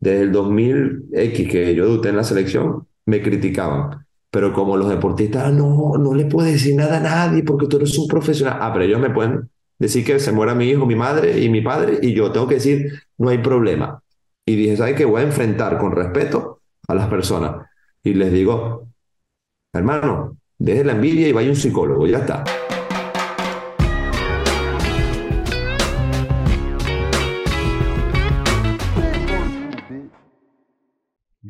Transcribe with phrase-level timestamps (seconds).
[0.00, 4.06] desde el 2000X que yo debuté en la selección, me criticaban.
[4.30, 7.76] Pero como los deportistas, "Ah, no, no le puedes decir nada a nadie porque tú
[7.76, 8.58] eres un profesional.
[8.60, 11.60] Ah, pero ellos me pueden decir que se muera mi hijo, mi madre y mi
[11.62, 14.02] padre y yo tengo que decir, no hay problema.
[14.46, 15.04] Y dije, ¿sabes qué?
[15.04, 17.66] Voy a enfrentar con respeto a las personas.
[18.02, 18.88] Y les digo,
[19.72, 22.44] hermano, deje la envidia y vaya un psicólogo, ya está.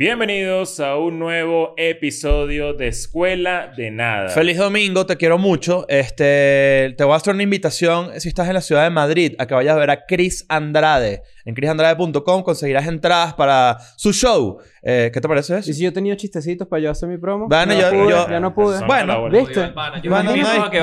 [0.01, 4.31] Bienvenidos a un nuevo episodio de Escuela de Nada.
[4.31, 5.85] Feliz domingo, te quiero mucho.
[5.91, 9.47] Este, te voy a hacer una invitación si estás en la ciudad de Madrid a
[9.47, 11.21] que vayas a ver a Chris Andrade.
[11.45, 14.59] En chrisandrade.com conseguirás entradas para su show.
[14.83, 15.71] Eh, ¿Qué te parece eso?
[15.71, 17.49] Y si yo tenía chistecitos para yo hacer mi promo.
[17.49, 18.85] Bueno, ya yo- pude, yo- ya no pude.
[18.87, 19.29] Bueno.
[19.31, 19.61] ¿viste?
[19.61, 20.33] No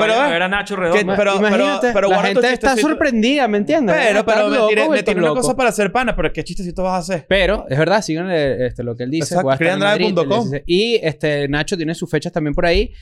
[0.00, 1.14] pero Nacho que- Redondo.
[1.16, 3.96] pero- Imagínate, pero la guarda tu gente está sorprendida, ¿me entiendes?
[3.96, 6.82] Pero, pero me loco, tiré, me tiré una cosa para hacer pana, pero ¿qué chistecito
[6.82, 7.26] vas a hacer?
[7.28, 9.34] Pero, es verdad, síganle este, lo que él dice.
[9.34, 10.44] Exacto, Madrid, criandrade.com.
[10.44, 12.92] él dice- Y este, Nacho tiene sus fechas también por ahí,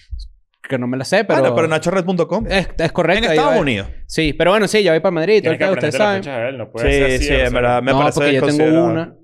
[0.68, 1.40] que no me las sé, pero...
[1.40, 2.46] Bueno, pero nachored.com.
[2.48, 3.24] Es, es correcto.
[3.26, 3.60] En Estados.
[3.60, 3.88] Unidos.
[4.06, 5.42] Sí, pero bueno, sí, ya voy para Madrid.
[5.42, 6.22] Todo Tienes el que ustedes saben.
[6.22, 6.58] fechas de él.
[6.58, 7.82] No puede ser Sí, así, sí, en verdad.
[7.82, 9.14] Me no, parece porque yo tengo una.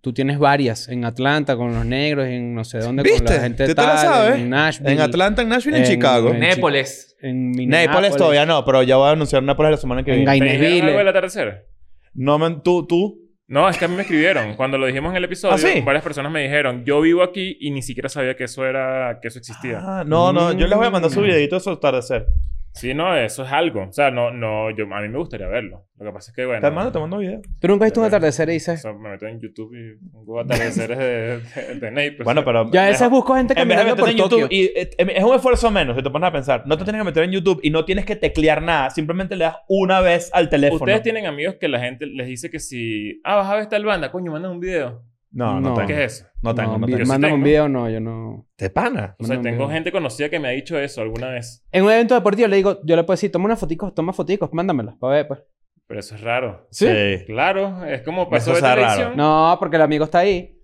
[0.00, 0.88] Tú tienes varias.
[0.88, 3.34] En Atlanta con los negros, en no sé dónde con ¿Viste?
[3.34, 4.40] la gente ¿Tú te la tal, sabes?
[4.40, 4.90] En Nashville.
[4.92, 6.30] En Atlanta, en Nashville y en en- Chicago.
[6.30, 7.16] en- Népoles.
[7.22, 7.88] En Minneapolis.
[7.88, 10.30] Nápoles todavía no, pero ya voy a anunciar Nápoles la semana que En viene.
[10.32, 10.86] ¿Te dijeron Gainesville.
[10.88, 11.66] algo del atardecer?
[12.14, 13.21] No, me, tú, tú.
[13.48, 14.54] No, es que a mí me escribieron.
[14.54, 15.80] Cuando lo dijimos en el episodio, ¿Ah, sí?
[15.82, 19.28] varias personas me dijeron, yo vivo aquí y ni siquiera sabía que eso era, que
[19.28, 19.78] eso existía.
[19.82, 20.52] Ah, no, no.
[20.52, 21.24] Yo les voy a mandar su Mm.
[21.24, 22.26] videito de su atardecer.
[22.74, 23.82] Sí, no, eso es algo.
[23.82, 25.86] O sea, no, no, yo, a mí me gustaría verlo.
[25.98, 26.60] Lo que pasa es que, bueno...
[26.60, 27.42] Te mando, te mando video.
[27.60, 28.80] Tú nunca has visto un atardecer y o dices...
[28.80, 32.24] sea, me meto en YouTube y pongo atardeceres de, de, de Naples.
[32.24, 32.70] Bueno, pero...
[32.72, 34.38] Ya a veces busco gente de caminando por en Tokio.
[34.38, 36.62] YouTube, y, eh, es un esfuerzo menos, si te pones a pensar.
[36.66, 38.90] No te tienes que meter en YouTube y no tienes que teclear nada.
[38.90, 40.80] Simplemente le das una vez al teléfono.
[40.82, 43.20] Ustedes tienen amigos que la gente les dice que si...
[43.22, 44.10] Ah, vas a ver tal banda.
[44.10, 45.04] Coño, mandan un video.
[45.32, 45.74] No, no, No.
[45.74, 45.86] tengo.
[45.88, 46.26] ¿Qué es eso?
[46.42, 46.98] No tengo, no, No, tengo.
[46.98, 48.46] Yo sí Mándame un video, no, yo no.
[48.58, 49.16] ¿De pana?
[49.18, 51.64] O sea, tengo gente conocida que me ha dicho eso alguna vez.
[51.72, 54.50] En un evento deportivo le digo, yo le puedo decir, toma una fotico, toma foticos,
[54.52, 55.40] mándamelas para ver, pues.
[55.86, 56.66] Pero eso es raro.
[56.70, 56.86] ¿Sí?
[57.26, 59.10] Claro, es como pasó Eso de televisión.
[59.10, 59.16] raro.
[59.16, 60.58] No, porque el amigo está ahí.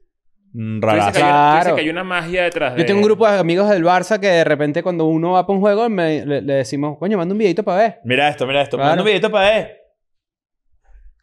[0.53, 1.75] Mm, Tú dices, que dices Claro.
[1.75, 2.81] que hay una magia detrás de...
[2.81, 5.55] Yo tengo un grupo de amigos del Barça que de repente cuando uno va para
[5.55, 7.99] un juego me- le, le decimos, coño, manda un videito para ver.
[8.05, 8.77] Mira esto, mira esto.
[8.79, 8.91] Claro.
[8.91, 9.77] Manda un videito para ver.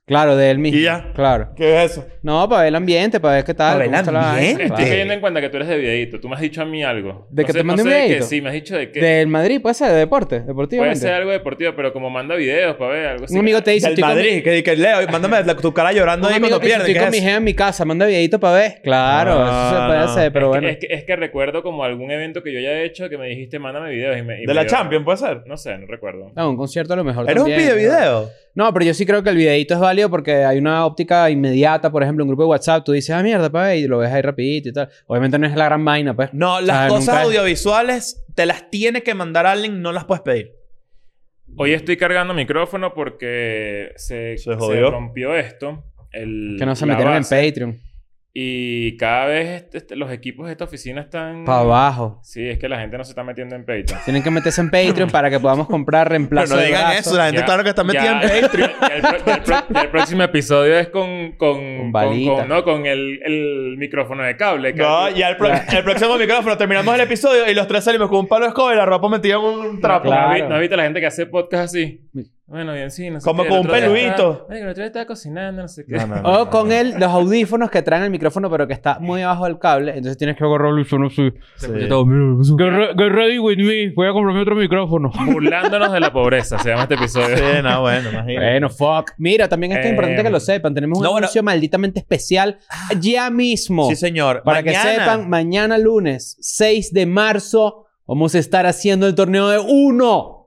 [0.08, 0.78] Claro, de él mismo.
[0.78, 1.12] Y ya.
[1.16, 1.50] Claro.
[1.56, 2.06] ¿Qué es eso?
[2.22, 3.74] No, para ver el ambiente, para ver qué tal.
[3.80, 4.52] Para ver el ambiente.
[4.66, 4.92] Estoy claro.
[4.92, 6.20] cayendo en cuenta que tú eres de videíto.
[6.20, 7.28] Tú me has dicho a mí algo.
[7.32, 8.26] ¿De No que sé- te mande no un videíto?
[8.26, 9.00] Sí, me has dicho de qué.
[9.02, 11.00] Del Madrid, puede ser, de deporte, Puede deportivamente.
[11.00, 13.34] ser algo deportivo, pero como manda videos para ver algo así.
[13.34, 14.44] Un amigo te dice, Del mi- Madrid.
[14.44, 16.80] Que, que Leo, mándame la- tu cara llorando un ahí cuando pierdes.
[16.82, 18.82] estoy ¿Qué con es mi jefe en mi casa, manda videito para ver.
[18.84, 20.06] Claro, No, eso se puede no.
[20.06, 20.68] hacer, pero es, bueno.
[20.68, 23.26] que, es, que, es que recuerdo como algún evento que yo haya hecho que me
[23.28, 24.18] dijiste, mándame videos.
[24.20, 25.42] Y me, y De la Champions, puede ser.
[25.48, 26.32] No sé, no recuerdo.
[26.36, 27.56] No, un concierto a lo mejor Eres un ¿no?
[27.58, 28.30] video.
[28.56, 31.92] No, pero yo sí creo que el videito es válido porque hay una óptica inmediata.
[31.92, 33.98] Por ejemplo, en un grupo de WhatsApp tú dices, ah, mierda, pa' ver", y lo
[33.98, 34.90] ves ahí rapidito y tal.
[35.08, 36.34] Obviamente no es la gran vaina, pues.
[36.34, 40.06] No, O las sea, cosas es- audiovisuales te las tiene que mandar alguien, no las
[40.06, 40.54] puedes pedir.
[41.58, 44.90] Hoy estoy cargando micrófono porque se, Se se jodió.
[44.92, 45.84] rompió esto.
[46.12, 47.80] El, Que no se metieron base, en Patreon.
[48.38, 51.46] Y cada vez este- este- los equipos de esta oficina están...
[51.46, 52.20] Para abajo.
[52.22, 54.02] Sí, es que la gente no se está metiendo en Patreon.
[54.04, 57.00] Tienen que meterse en Patreon para que podamos comprar Pero reemplazo no de digan brazo.
[57.12, 58.72] eso, la gente Ya- claro que está metida en Patreon.
[58.82, 61.32] ya el, pro- ya el pro- ya el próximo episodio es con...
[61.38, 62.34] Con, con, balita.
[62.36, 64.74] con- no, con el, el micrófono de cable.
[64.74, 68.10] que- No, ya el, pro- el próximo micrófono terminamos el episodio y los tres salimos
[68.10, 70.10] con un palo de escoba y la ropa metida en un trapo.
[70.10, 70.28] Claro.
[70.28, 72.02] ¿No has vi- ¿No has visto la gente que hace podcast así?
[72.48, 74.32] Bueno, bien, sí, no sé Como qué, con el un otro día peludito.
[74.34, 75.96] estaba- Ay, el otro día estaba cocinando, no sé qué.
[75.96, 76.42] No, no, no.
[76.42, 79.58] O con el, los audífonos que traen el micrófono, pero que está muy abajo del
[79.58, 79.92] cable.
[79.94, 81.32] Entonces tienes que agarrarlo y suena así.
[81.56, 81.68] Sí.
[81.68, 81.90] Get,
[82.70, 83.92] re- get ready with me.
[83.96, 85.12] Voy a comprarme otro micrófono.
[85.26, 87.36] Burlándonos de la pobreza, se llama este episodio.
[87.36, 88.36] Sí, no, bueno, imagínate.
[88.52, 89.12] Bueno, fuck.
[89.18, 90.74] Mira, también es que es importante Eh, que lo sepan.
[90.76, 91.26] Tenemos un no, bueno.
[91.26, 92.60] anuncio malditamente especial
[93.00, 93.90] ya mismo.
[93.90, 94.44] Sí, señor.
[94.44, 99.50] Para que Mañana- sepan, mañana lunes 6 de marzo vamos a estar haciendo el torneo
[99.50, 100.45] de uno.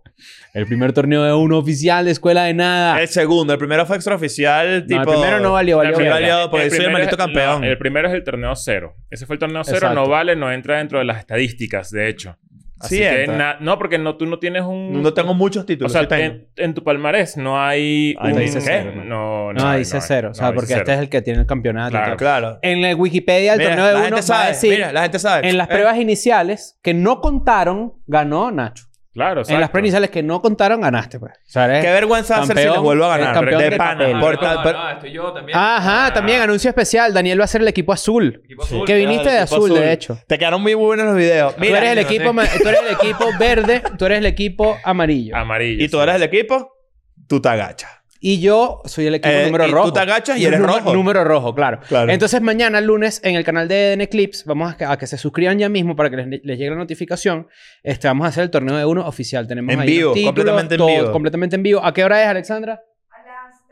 [0.54, 3.00] El primer torneo de uno oficial de Escuela de Nada.
[3.00, 5.02] El segundo, el primero fue extraoficial, tipo...
[5.04, 5.94] No, el primero no valió, valió.
[5.96, 6.14] Sí, verga.
[6.14, 7.60] valió, porque El soy el primero maldito es- campeón.
[7.60, 8.96] no, el primero es el torneo cero.
[9.10, 9.94] Ese fue el torneo cero, Exacto.
[10.00, 12.36] no vale, no entra dentro de las estadísticas, de hecho.
[12.80, 13.26] Así Sí que
[13.60, 15.02] no, porque no, tú no tienes un...
[15.02, 15.90] No tengo muchos O títulos.
[15.92, 16.22] sea, sí tengo.
[16.24, 18.38] en, en tu palmarés no hay Ahí un...
[18.38, 18.92] dice cero.
[19.04, 20.02] No, No, hay, dice hay.
[20.06, 20.28] cero.
[20.30, 21.02] O sea, No, porque dice este es cero.
[21.02, 21.90] el que tiene el campeonato.
[21.90, 22.16] Claro.
[22.16, 22.58] Claro.
[22.62, 24.48] En la Wikipedia el Mira, torneo de la uno gente va a sabe.
[24.50, 24.70] decir...
[24.70, 25.48] Mira, la gente sabe.
[25.48, 28.84] En las Eh, pruebas iniciales que no contaron, ganó Nacho.
[29.18, 29.72] Claro, En las exacto.
[29.72, 31.32] pruebas iniciales que no contaron, ganaste, pues.
[31.34, 33.34] O sea, eres- Qué vergüenza hacer si Campeón, les vuelvo a ganar.
[33.34, 33.98] campeón de de pana.
[33.98, 34.20] papel.
[34.20, 35.58] Por no, tal- no, por- no, estoy yo también.
[35.58, 37.12] Ajá, también anuncio especial.
[37.12, 38.40] Daniel va a ser el equipo azul.
[38.44, 38.86] Equipo azul.
[38.86, 40.18] Que viniste de azul, de hecho.
[40.26, 41.54] Te quedaron muy buenos los videos.
[41.54, 45.36] tú Mira, eres el equipo, tú eres el equipo verde, tú eres el equipo amarillo.
[45.36, 45.84] Amarillo.
[45.84, 46.02] y tú sí.
[46.04, 46.72] eres el equipo,
[47.28, 47.90] tú te agachas.
[48.20, 49.92] Y yo soy el equipo Eh, número y tú rojo.
[49.92, 50.92] te agachas y eres Número- rojo.
[50.94, 51.78] Número rojo, claro.
[51.86, 52.10] Claro.
[52.10, 55.16] Entonces, mañana, lunes, en el canal de EDN Clips, vamos a que, a que se
[55.18, 57.46] suscriban ya mismo para que les, les llegue la notificación.
[57.82, 59.46] Este, vamos a hacer el torneo de uno oficial.
[59.46, 61.12] Tenemos En ahí vivo, los títulos, completamente en todo vivo.
[61.12, 61.84] Completamente en vivo.
[61.84, 62.82] ¿A qué hora es, Alexandra?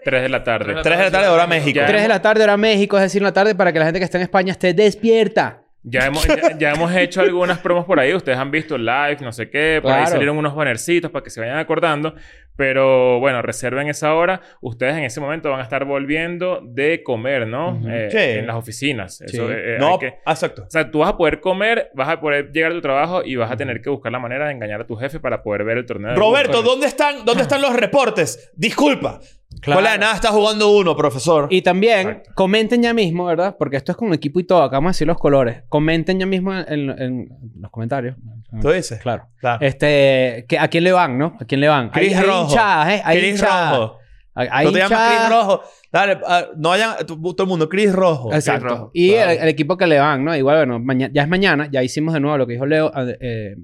[0.04, 0.74] 3 de la tarde.
[0.82, 1.80] 3 de la tarde, hora México.
[1.80, 1.86] Ya.
[1.86, 3.98] 3 de la tarde, hora México, es decir, en la tarde, para que la gente
[3.98, 5.62] que está en España esté despierta.
[5.82, 8.12] Ya hemos, ya, ya hemos hecho algunas promos por ahí.
[8.14, 9.78] Ustedes han visto live, no sé qué.
[9.82, 10.10] Por ahí Claro.
[10.12, 12.14] salieron unos bannercitos para que se vayan acordando.
[12.56, 14.40] Pero bueno, reserven esa hora.
[14.60, 17.80] Ustedes en ese momento van a estar volviendo de comer, ¿no?
[17.88, 18.18] Eh, Sí.
[18.38, 19.20] En las oficinas.
[19.20, 19.54] Eso, Sí.
[19.54, 20.62] eh, hay No, que- exacto.
[20.62, 23.36] O sea, tú vas a poder comer, vas a poder llegar a tu trabajo y
[23.36, 25.78] vas a tener que buscar la manera de engañar a tu jefe para poder ver
[25.78, 26.10] el torneo.
[26.10, 26.62] de Roberto.
[26.62, 28.50] ¿dónde están, ¿dónde están los reportes?
[28.56, 29.20] Disculpa.
[29.60, 29.78] Claro.
[29.80, 31.46] Hola, de nada está jugando uno, profesor.
[31.50, 32.30] Y también Exacto.
[32.34, 33.56] comenten ya mismo, ¿verdad?
[33.58, 34.62] Porque esto es con equipo y todo.
[34.62, 35.62] Acá vamos a decir los colores.
[35.68, 37.28] Comenten ya mismo en, en
[37.60, 38.16] los comentarios.
[38.60, 38.98] ¿Tú dices?
[39.00, 39.28] Claro.
[39.38, 39.64] Claro.
[39.64, 41.36] Este, que, ¿A quién le van, no?
[41.40, 41.90] ¿A quién le van?
[41.90, 42.45] Chris Rojo.
[42.50, 43.02] Hinchadas, ¿eh?
[43.04, 43.76] Hay Chris hinchadas.
[43.78, 43.98] Rojo.
[44.34, 45.16] Hay, Tú te llamas.
[45.16, 45.62] Chris Rojo.
[45.90, 48.34] Dale, ah, no vayan, tú- todo el mundo, Chris Rojo.
[48.34, 48.68] Exacto.
[48.68, 48.90] Rojo.
[48.92, 49.30] Y Claro.
[49.30, 50.36] el, el equipo que le van, ¿no?
[50.36, 51.68] Igual, bueno, maña- ya es mañana.
[51.72, 53.54] Ya hicimos de nuevo lo que dijo Leo, eh, eh,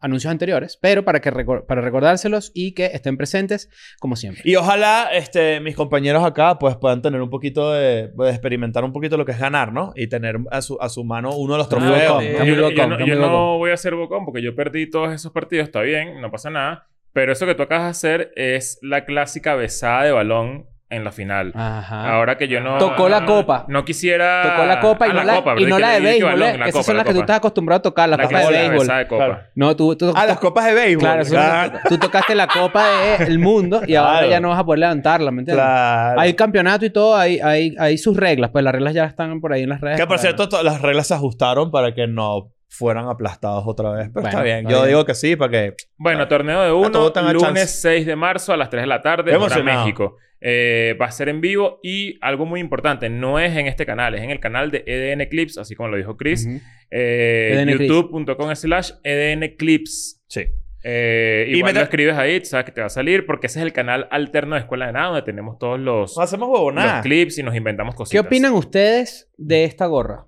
[0.00, 0.78] anuncios anteriores.
[0.80, 3.68] Pero para, que recor- para recordárselos y que estén presentes
[4.00, 4.40] como siempre.
[4.46, 8.92] Y ojalá este, mis compañeros acá pues puedan tener un poquito de, de experimentar un
[8.94, 9.92] poquito lo que es ganar, ¿no?
[9.96, 12.22] Y tener a su, a su mano uno de los muy trofeos.
[12.24, 14.88] Yo, está yo- yo bocón, no, yo no voy a ser bocón porque yo perdí
[14.88, 16.88] todos esos partidos, está bien, no pasa nada.
[17.12, 21.12] Pero eso que tú acabas de hacer es la clásica besada de balón en la
[21.12, 21.52] final.
[21.54, 22.14] Ajá.
[22.16, 22.76] Ahora que yo no...
[22.76, 23.64] Tocó la copa.
[23.68, 24.42] No quisiera...
[24.42, 26.48] Tocó la copa y Ah, no la, copa, y no Que la de béisbol, balón,
[26.48, 26.58] ¿eh?
[26.58, 27.24] la Esas copa, son la las que tú copa.
[27.24, 28.86] estás acostumbrado a tocar, las La copas de béisbol.
[28.98, 29.24] de copa.
[29.24, 29.40] Claro.
[29.54, 31.00] No, tú, tú, Ah, tú- las copas de béisbol.
[31.02, 31.78] Claro, Claro.
[31.88, 32.86] tú tocaste la copa
[33.20, 34.30] del mundo y ahora Claro.
[34.30, 35.64] ya no vas a poder levantarla, ¿me entiendes?
[35.64, 36.20] Claro.
[36.20, 39.54] Hay campeonato y todo, hay, hay, hay sus reglas, pues las reglas ya están por
[39.54, 39.98] ahí en las redes.
[39.98, 44.08] Que por cierto, to- las reglas se ajustaron para que no fueran aplastados otra vez.
[44.08, 44.58] Pero Bueno, está bien.
[44.60, 44.88] está Yo bien.
[44.88, 45.74] digo que sí, para que...
[45.98, 47.66] Bueno, torneo de uno, lunes chance.
[47.66, 49.80] 6 de marzo a las 3 de la tarde, Qué emocionado.
[49.84, 50.16] México.
[50.40, 54.14] Eh, va a ser en vivo y algo muy importante, no es en este canal,
[54.16, 56.46] es en el canal de EDN Clips, así como lo dijo Chris.
[56.46, 56.60] Ujú.
[56.90, 57.88] Eh, EDN Clips.
[57.94, 60.20] youtube.com slash EDN Clips.
[60.28, 60.46] Sí.
[60.82, 63.64] Eh, Y mete- lo escribes ahí, sabes que te va a salir porque ese es
[63.66, 67.38] el canal alterno de Escuela de Nada donde tenemos todos los, No hacemos los clips
[67.38, 68.26] y nos inventamos ¿Qué cositas.
[68.26, 70.26] opinan ustedes de esta gorra?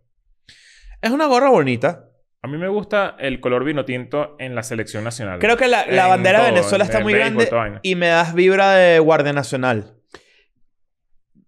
[1.02, 2.05] Es una gorra bonita.
[2.44, 5.38] A mí me gusta el color vino tinto en la selección nacional.
[5.38, 8.75] Creo que la, bandera de Venezuela en está muy béisbol, grande y me das vibra
[8.75, 9.94] de Guardia Nacional.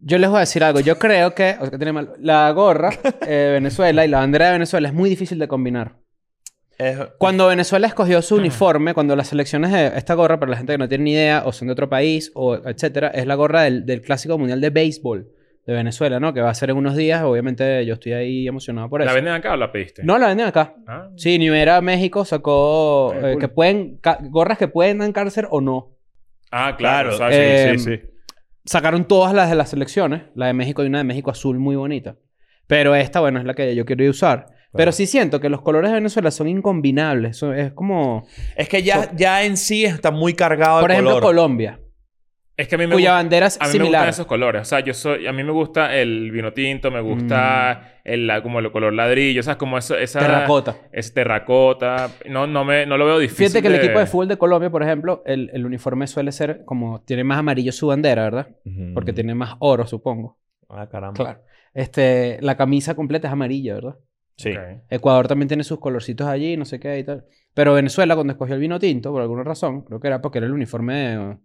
[0.01, 0.81] Yo les voy a decir algo.
[0.81, 2.89] Yo creo que, o sea, que tiene mal- la gorra
[3.27, 5.97] eh, de Venezuela y la bandera de Venezuela es muy difícil de combinar.
[6.79, 10.73] Es- Cuando Venezuela escogió su uniforme, cuando las selecciones de esta gorra, para la gente
[10.73, 13.65] que no tiene ni idea, o son de otro país, o etcétera, es la gorra
[13.65, 15.29] del, del Clásico Mundial de Béisbol
[15.67, 16.33] de Venezuela, ¿no?
[16.33, 17.23] Que va a ser en unos días.
[17.25, 19.09] Obviamente yo estoy ahí emocionado por eso.
[19.09, 20.05] ¿La venden acá o la pediste?
[20.05, 20.75] No, la venden acá.
[20.87, 21.09] Ah.
[21.17, 23.41] Sí, Nivera México sacó eh, cool.
[23.41, 25.97] que pueden, gorras que pueden dar cáncer o no.
[26.53, 27.11] Ah, claro.
[27.11, 27.27] Claro.
[27.27, 28.09] o sea, Eh, sí, sí, sí.
[28.65, 30.23] Sacaron todas las de las selecciones.
[30.35, 32.17] La de México y una de México azul muy bonita.
[32.69, 34.47] Pero esta, bueno, es la que yo quiero usar.
[34.73, 37.39] Pero sí siento que los colores de Venezuela son incombinables.
[37.39, 38.27] Son- es como...
[38.57, 41.25] Es que ya, ya en sí está muy cargado Por de ejemplo, color.
[41.25, 41.81] Colombia.
[42.57, 43.15] Es que a mí me Cuya gusta...
[43.17, 44.63] bandera es A mí me gustan esos colores.
[44.63, 45.27] O sea, yo soy...
[45.27, 49.41] A mí me gusta el vino tinto, me gusta el, la- como el color ladrillo.
[49.41, 50.21] O sea, como eso, esa...
[50.21, 50.23] Mm.
[50.23, 50.77] Terracota.
[50.91, 52.11] Es terracota.
[52.31, 54.39] No, no, me, no lo veo difícil Fíjate que el de- equipo de fútbol de
[54.39, 57.03] Colombia, por ejemplo, el, el uniforme suele ser como...
[57.03, 58.49] Tiene más amarillo su bandera, ¿verdad?
[58.95, 60.39] Porque tiene más oro, supongo.
[60.71, 61.15] Ah, caramba.
[61.15, 61.41] Claro.
[61.75, 62.39] Este...
[62.41, 63.97] La camisa completa es amarilla, ¿verdad?
[64.39, 64.51] Sí.
[64.91, 67.25] Ecuador también tiene sus colorcitos allí, no sé qué y tal.
[67.55, 70.47] Pero Venezuela, cuando escogió el vino tinto, por alguna razón, creo que era porque era
[70.47, 71.37] el uniforme eh,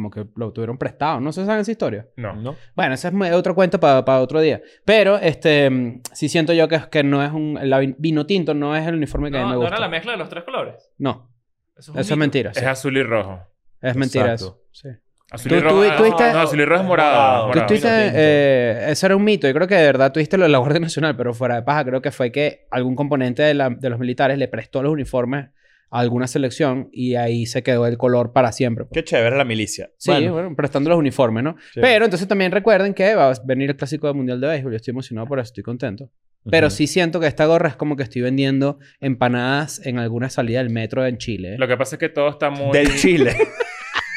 [0.00, 1.20] como que lo tuvieron prestado.
[1.20, 2.06] ¿No se sabe esa historia?
[2.16, 2.34] No.
[2.34, 2.56] ¿No?
[2.74, 4.62] Bueno, ese es otro cuento para otro día.
[4.84, 7.58] Pero, este, mm, sí siento yo que, que no es un...
[7.60, 9.74] El vino tinto no es el uniforme que a No, mí me no gusta.
[9.76, 10.90] era la mezcla de los tres colores.
[10.98, 11.30] No,
[11.76, 12.54] Eso eso es, un es mentira.
[12.54, 12.60] sí.
[12.60, 13.40] Es azul y rojo.
[13.82, 14.58] Es mentira Exacto.
[14.72, 14.88] eso.
[14.88, 14.88] Sí.
[15.32, 15.82] Azul Tú- y rojo.
[15.82, 17.46] tú- tú viste- No, azul y rojo es morado.
[17.48, 17.66] Morado.
[17.66, 17.88] Tú tinto.
[17.90, 19.46] eh, eso era un mito.
[19.46, 21.84] Yo creo que de verdad tuviste lo de la Guardia Nacional, pero fuera de paja,
[21.84, 25.50] creo que fue que algún componente de, la- de los militares le prestó los uniformes
[25.90, 28.84] a alguna selección y ahí se quedó el color para siempre.
[28.84, 28.92] pues.
[28.94, 29.90] Qué chévere la milicia.
[29.96, 31.56] Sí, Bueno, bueno, prestando los uniformes, ¿no?
[31.74, 31.80] Sí.
[31.80, 34.72] Pero entonces también recuerden que va a venir el clásico del Mundial de Béisbol.
[34.72, 36.10] Yo estoy emocionado por eso, estoy contento.
[36.48, 40.58] Pero sí siento que esta gorra es como que estoy vendiendo empanadas en alguna salida
[40.62, 41.54] del metro en Chile.
[41.54, 41.58] ¿eh?
[41.58, 42.72] Lo que pasa es que todo está muy...
[42.72, 43.36] Del Chile.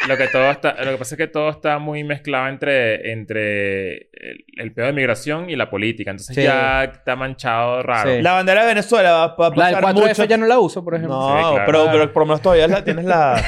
[0.07, 3.93] Lo que, todo está, lo que pasa es que todo está muy mezclado entre, entre
[4.12, 6.12] el, el pedo de migración y la política.
[6.12, 6.43] Entonces Sí.
[6.43, 8.13] ya está manchado raro.
[8.15, 8.22] Sí.
[8.22, 10.25] la bandera de Venezuela va, va a La del pasar 4F mucho...
[10.25, 11.15] ya no la uso, por ejemplo.
[11.17, 11.63] No, Sí, claro.
[11.65, 11.91] pero, Claro.
[12.00, 13.41] pero por lo menos todavía la, tienes la...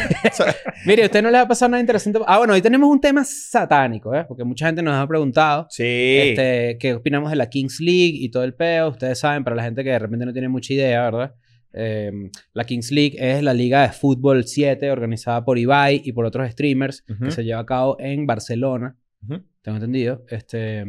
[0.86, 2.20] Mire, ¿a usted no le va a pasar nada interesante?
[2.28, 4.24] Ah, bueno, hoy tenemos un tema satánico, ¿eh?
[4.28, 5.84] Porque mucha gente nos ha preguntado sí.
[5.84, 8.90] este, qué opinamos de la Kings League y todo el peo.
[8.90, 11.34] Ustedes saben, para la gente que de repente no tiene mucha idea, ¿verdad?
[11.78, 12.12] Eh,
[12.54, 16.50] la Kings League es la liga de fútbol 7 organizada por Ibai y por otros
[16.52, 17.26] streamers Ujú.
[17.26, 18.96] que se lleva a cabo en Barcelona.
[19.28, 19.44] Ujú.
[19.62, 20.24] Tengo entendido.
[20.30, 20.86] Este,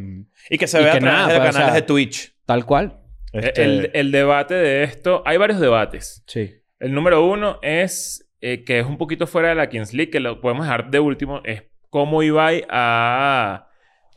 [0.49, 1.81] Y que se Y vea que a través nada, de pues, o canales sea, de
[1.87, 2.35] Twitch.
[2.45, 2.99] tal cual.
[3.33, 5.21] Este, El, el debate de esto...
[5.25, 6.23] Hay varios debates.
[6.27, 6.51] Sí.
[6.79, 8.23] El número uno es...
[8.39, 10.99] eh, que es un poquito fuera de la Kings League, que lo podemos dejar de
[10.99, 11.41] último.
[11.43, 13.67] Es cómo Ibai ha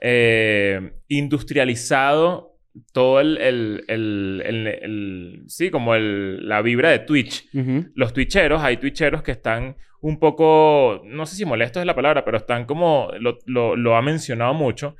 [0.01, 2.50] eh, industrializado
[2.93, 3.39] todo el...
[3.39, 7.49] el, el, el- sí, como el, la vibra de Twitch.
[7.95, 12.25] Los twitcheros, hay twitcheros que están un poco, no sé si molestos es la palabra,
[12.25, 14.97] pero están como, lo, lo, lo ha mencionado mucho,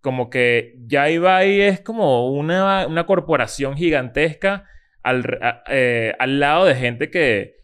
[0.00, 4.64] como que ya Ibai es como una, una corporación gigantesca
[5.02, 7.56] al, a- eh, al lado de gente que,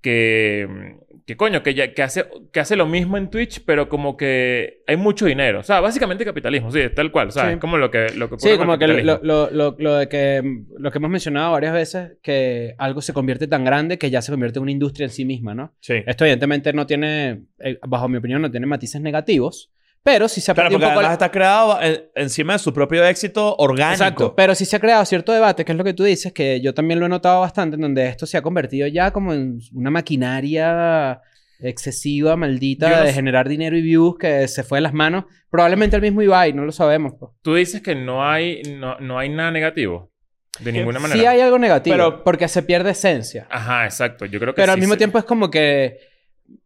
[0.00, 4.16] que, que coño, que, ya, que, hace, que hace lo mismo en Twitch, pero como
[4.16, 5.60] que hay mucho dinero.
[5.60, 7.28] O sea, básicamente capitalismo, sí, tal cual.
[7.28, 7.52] O sea, Sí.
[7.54, 10.08] es como lo que, lo que ocurre Sí, como que lo, lo, lo, lo de
[10.08, 10.42] que
[10.78, 14.32] lo que hemos mencionado varias veces, que algo se convierte tan grande que ya se
[14.32, 15.74] convierte en una industria en sí misma, ¿no?
[15.80, 16.02] Sí.
[16.06, 19.70] Esto evidentemente no tiene, eh, bajo mi opinión, no tiene matices negativos,
[20.02, 20.98] pero sí se ha Claro, porque un poco...
[21.00, 23.92] además está creado en- encima de su propio éxito orgánico.
[24.02, 26.60] Exacto, pero sí se ha creado cierto debate, que es lo que tú dices, que
[26.60, 29.58] yo también lo he notado bastante, en donde esto se ha convertido ya como en
[29.74, 31.20] una maquinaria
[31.62, 35.24] excesiva, maldita, no de sé- generar dinero y views que se fue de las manos.
[35.50, 37.12] Probablemente el mismo Ibai, no lo sabemos.
[37.18, 37.32] pues.
[37.42, 40.10] Tú dices que no hay, no, no hay nada negativo.
[40.58, 41.18] De ninguna manera.
[41.20, 43.46] Sí hay algo negativo, Pero- porque se pierde esencia.
[43.50, 44.26] Ajá, exacto.
[44.26, 45.98] Yo creo que Pero al sí mismo se- tiempo es como que...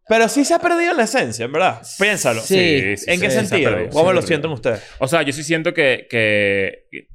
[0.08, 1.82] Pero sí se ha perdido la esencia, en verdad.
[1.98, 2.40] Piénsalo.
[2.42, 2.96] Sí.
[2.96, 3.88] sí, ¿En qué se sentido?
[3.90, 4.82] ¿Cómo se lo sienten ustedes?
[4.98, 7.08] O sea, yo sí siento que, que...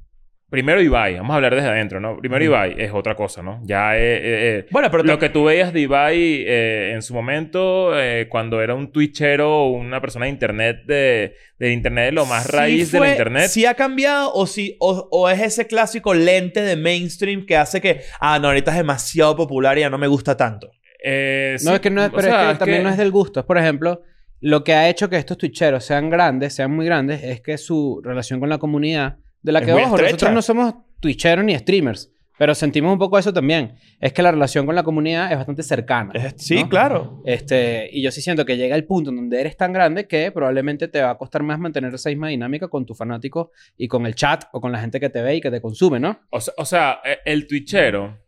[0.48, 1.14] Primero Ibai.
[1.14, 2.16] Vamos a hablar desde adentro, ¿no?
[2.16, 3.60] Primero Ibai es otra cosa, ¿no?
[3.62, 7.14] Ya eh, eh, eh, Bueno, pero Lo que tú veías de Ibai eh, en su
[7.14, 12.12] momento, eh, cuando era un twitchero o una persona de internet, de, de internet de
[12.12, 13.48] lo más ¿Sí raíz de la internet.
[13.48, 17.80] ¿Sí ha cambiado o, sí, o, o es ese clásico lente de mainstream que hace
[17.80, 20.72] que, ah, no, ahorita es demasiado popular y ya no me gusta tanto?
[21.02, 22.96] Eh, No, sí, es que no es, pero sea, es que también que- no es
[22.98, 23.44] del gusto.
[23.46, 24.02] Por ejemplo,
[24.40, 28.00] lo que ha hecho que estos twitcheros sean grandes, sean muy grandes, es que su
[28.02, 30.12] relación con la comunidad, de la Es que, ojo, estrecha.
[30.12, 33.74] nosotros no somos twitcheros ni streamers, pero sentimos un poco eso también.
[34.00, 36.12] Es que la relación con la comunidad es bastante cercana.
[36.14, 36.68] Es- sí, ¿no?
[36.68, 37.22] claro.
[37.24, 40.30] Este, y yo sí siento que llega el punto en donde eres tan grande que
[40.32, 44.04] probablemente te va a costar más mantener esa misma dinámica con tus fanáticos y con
[44.06, 46.18] el chat o con la gente que te ve y que te consume, ¿no?
[46.30, 48.18] O sea, o sea, eh, el twitchero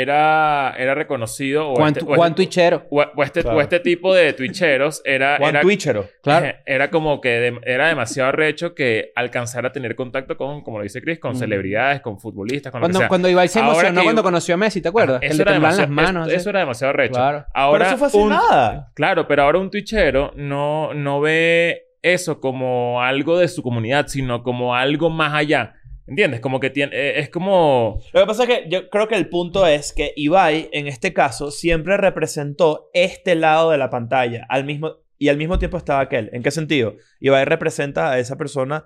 [0.00, 1.70] era, era reconocido...
[1.70, 2.86] O Juan, este- o Juan este- Twitchero.
[2.90, 3.58] o- o este, Claro.
[3.58, 5.36] o este tipo de twitcheros era...
[5.38, 6.08] Juan era Twitchero.
[6.22, 6.46] Claro.
[6.46, 10.78] Eh, Era como que de- era demasiado arrecho que alcanzara a tener contacto con, como
[10.78, 11.36] lo dice Chris, con Mm.
[11.36, 13.08] celebridades, con futbolistas, con lo que Cuando, sea.
[13.08, 15.16] cuando Ibai se emocionó que- cuando conoció a Messi, ¿te acuerdas?
[15.18, 16.28] Ah, que eso, le era temblaban las demasiado, manos.
[16.28, 17.14] eso, eso era demasiado arrecho.
[17.14, 17.44] Claro.
[17.54, 18.90] Ahora, pero eso fue un- nada.
[18.94, 24.42] Claro, pero ahora un twitchero no, no ve eso como algo de su comunidad, sino
[24.42, 25.74] como algo más allá.
[26.06, 26.40] ¿Entiendes?
[26.40, 26.94] Como que tiene...
[26.94, 28.00] eh, es como...
[28.12, 31.12] Lo que pasa es que yo creo que el punto es que Ibai, en este
[31.12, 34.46] caso, siempre representó este lado de la pantalla.
[34.48, 36.30] Al mismo, y al mismo tiempo estaba aquel.
[36.32, 36.96] ¿En qué sentido?
[37.20, 38.84] Ibai representa a esa persona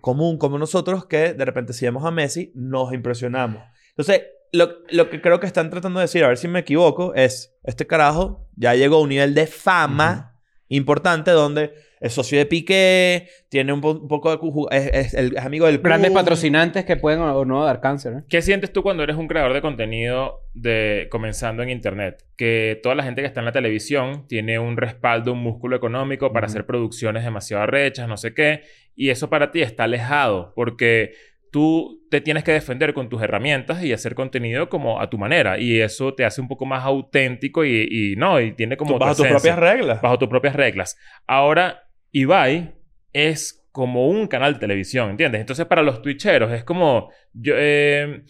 [0.00, 3.62] común como nosotros que de repente si vemos a Messi nos impresionamos.
[3.90, 7.14] Entonces, lo, lo que creo que están tratando de decir, a ver si me equivoco,
[7.14, 10.35] es este carajo ya llegó a un nivel de fama
[10.68, 14.76] importante donde es socio de Piqué, tiene un, po- un poco de...
[14.76, 16.18] Es, es el, es amigo del Grandes Kun.
[16.20, 18.12] patrocinantes que pueden o no dar cáncer.
[18.12, 18.22] ¿eh?
[18.28, 22.22] ¿Qué sientes tú cuando eres un creador de contenido de comenzando en internet?
[22.36, 26.32] Que toda la gente que está en la televisión tiene un respaldo, un músculo económico
[26.32, 26.52] para Ujú.
[26.52, 28.62] hacer producciones demasiado arrechas, no sé qué,
[28.94, 31.12] y eso para ti está alejado porque
[31.50, 35.58] tú te tienes que defender con tus herramientas y hacer contenido como a tu manera
[35.58, 39.16] y eso te hace un poco más auténtico y, y no, y tiene como bajo
[39.16, 40.00] tus propias reglas.
[40.00, 40.96] bajo tus propias reglas.
[41.26, 42.74] Ahora, Ibai
[43.12, 45.40] es como un canal de televisión, ¿entiendes?
[45.40, 47.10] Entonces, para los twitcheros es como...
[47.34, 48.22] Yo, eh,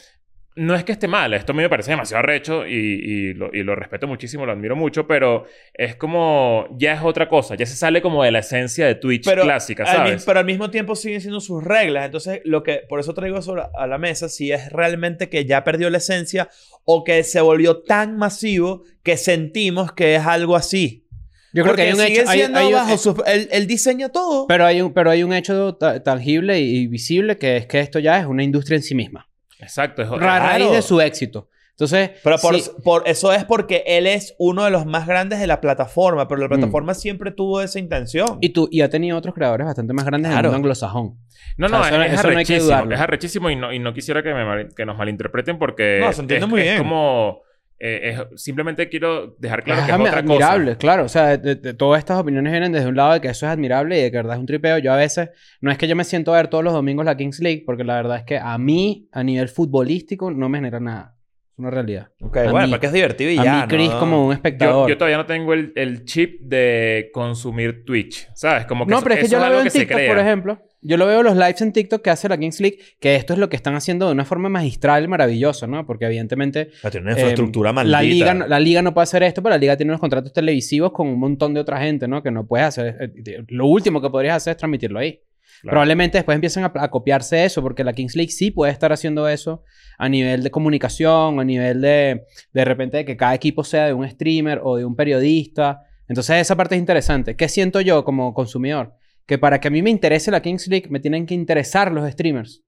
[0.56, 3.50] no es que esté mal, esto a mí me parece demasiado arrecho y, y lo,
[3.52, 5.44] y lo respeto muchísimo, lo admiro mucho, pero
[5.75, 6.66] es como...
[6.78, 9.84] Ya es otra cosa, ya se sale como de la esencia de Twitch Pero clásica,
[9.84, 10.25] al ¿sabes?
[10.25, 12.06] pero al mismo tiempo siguen siendo sus reglas.
[12.06, 15.62] Entonces, lo que por eso traigo eso a- la mesa, si es realmente que ya
[15.62, 16.48] perdió la esencia
[16.84, 21.06] o que se volvió tan masivo que sentimos que es algo así.
[21.52, 22.30] Yo creo Porque que hay un sigue hecho.
[22.32, 24.46] siendo hay bajo su- él, él diseña todo.
[24.46, 27.98] pero, hay un, pero hay un hecho ta- tangible y visible que es que esto
[27.98, 29.28] ya es una industria en sí misma.
[29.60, 30.02] Exacto.
[30.02, 30.44] Es, A Claro.
[30.46, 31.48] raíz de su éxito.
[31.72, 35.40] Entonces, Pero por, sí, por eso es porque él es uno de los más grandes
[35.40, 36.48] de la plataforma, pero la Mm.
[36.48, 38.38] plataforma siempre tuvo esa intención.
[38.40, 40.48] y, tú, y ha tenido otros creadores bastante más grandes en Claro.
[40.48, 41.18] el mundo anglosajón.
[41.58, 42.92] No, O sea, no, eso- es, eso no hay que arrechísimo.
[42.94, 45.98] es arrechísimo y no, y no quisiera que, me mal- que nos malinterpreten porque...
[46.00, 46.78] No, se entiende es, muy es bien.
[46.78, 47.42] como...
[47.78, 50.78] eh, es- simplemente quiero dejar claro que es otra admirable, cosa.
[50.78, 51.04] claro.
[51.04, 53.52] O sea, de- de- todas estas opiniones vienen desde un lado de que eso es
[53.52, 54.78] admirable y de que verdad es un tripeo.
[54.78, 55.30] Yo a veces,
[55.61, 57.85] no es que yo me siento a ver todos los domingos la Kings League, porque
[57.85, 61.12] la verdad es que a mí, a nivel futbolístico, no me genera nada.
[61.52, 62.09] Es una realidad.
[62.21, 63.99] Ok, A bueno, mí- porque es divertido y a ya, mí, Chris, ¿no?
[63.99, 64.88] como un Yo, espectador.
[64.90, 68.28] yo todavía no tengo el, el chip de consumir Twitch.
[68.35, 68.66] ¿Sabes?
[68.66, 70.09] Como que No, eso- pero es que yo lo veo en que se TikTok, crea.
[70.11, 70.62] por ejemplo.
[70.86, 73.38] Yo lo veo los lives en TikTok que hace la Kings League, que esto es
[73.38, 75.84] lo que están haciendo de una forma magistral y maravillosa, ¿no?
[75.86, 77.96] Porque evidentemente O sea, tiene una infraestructura eh, maldita.
[77.98, 80.32] la liga, no- la liga no puede hacer esto, pero la liga tiene unos contratos
[80.32, 82.22] televisivos con un montón de otra gente, ¿no?
[82.22, 82.96] Que no puedes hacer.
[83.00, 85.20] eh, Lo último que podrías hacer es transmitirlo ahí.
[85.62, 85.72] Claro.
[85.72, 89.26] Probablemente después empiecen a, a copiarse eso, porque la Kings League sí puede estar haciendo
[89.28, 89.62] eso
[89.96, 93.92] a nivel de comunicación, a nivel de de repente de que cada equipo sea de
[93.94, 95.80] un streamer o de un periodista.
[96.08, 97.36] Entonces esa parte es interesante.
[97.36, 98.94] ¿Qué siento yo como consumidor?
[99.26, 102.09] Que para que a mí me interese la Kings League me tienen que interesar los
[102.11, 102.62] streamers.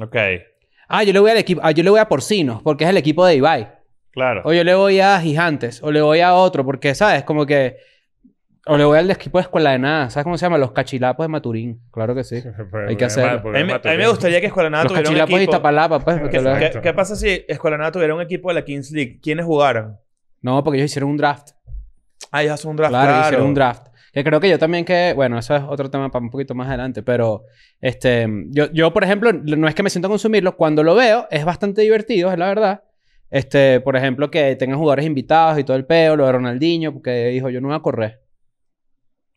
[0.00, 0.16] Ok,
[0.92, 2.96] Ah, yo le voy al equipo, ah, yo le voy a Porcinos, porque es el
[2.96, 3.68] equipo de Ibai.
[4.10, 4.42] claro.
[4.44, 7.22] O yo le voy a Gigantes, o le voy a otro, porque, ¿sabes?
[7.22, 7.76] Como que...
[8.66, 10.10] O le voy al equipo de Escuela de Nada.
[10.10, 10.58] ¿Sabes cómo se llama?
[10.58, 11.80] Los cachilapos de Maturín.
[11.92, 12.36] Claro que sí.
[12.88, 13.06] Hay que
[13.42, 15.14] porque A mí, más a mí me gustaría que Escuela de Nada Los tuviera un
[15.14, 15.52] cachilapos de equipo...
[15.52, 16.20] Iztapalapa, pues.
[16.30, 18.90] ¿Qué, lo- qué- qué pasa si Escuela de Nada tuviera un equipo de la Kings
[18.92, 19.18] League?
[19.22, 19.96] ¿Quiénes jugaran?
[20.42, 21.50] No, porque ellos hicieron un draft.
[22.32, 23.26] Ah, ellos hacen un draft, Claro, claro.
[23.28, 23.86] hicieron un draft.
[24.12, 25.12] Que creo que yo también que...
[25.14, 27.02] Bueno, eso es otro tema para un poquito más adelante.
[27.02, 27.44] Pero,
[27.80, 28.26] este...
[28.48, 30.56] Yo, yo, por ejemplo, no es que me siento a consumirlo.
[30.56, 32.82] Cuando lo veo, es bastante divertido, es la verdad.
[33.30, 33.80] Este...
[33.80, 36.16] Por ejemplo, que tengan jugadores invitados y todo el peo.
[36.16, 38.20] Lo de Ronaldinho, porque dijo, yo no voy a correr.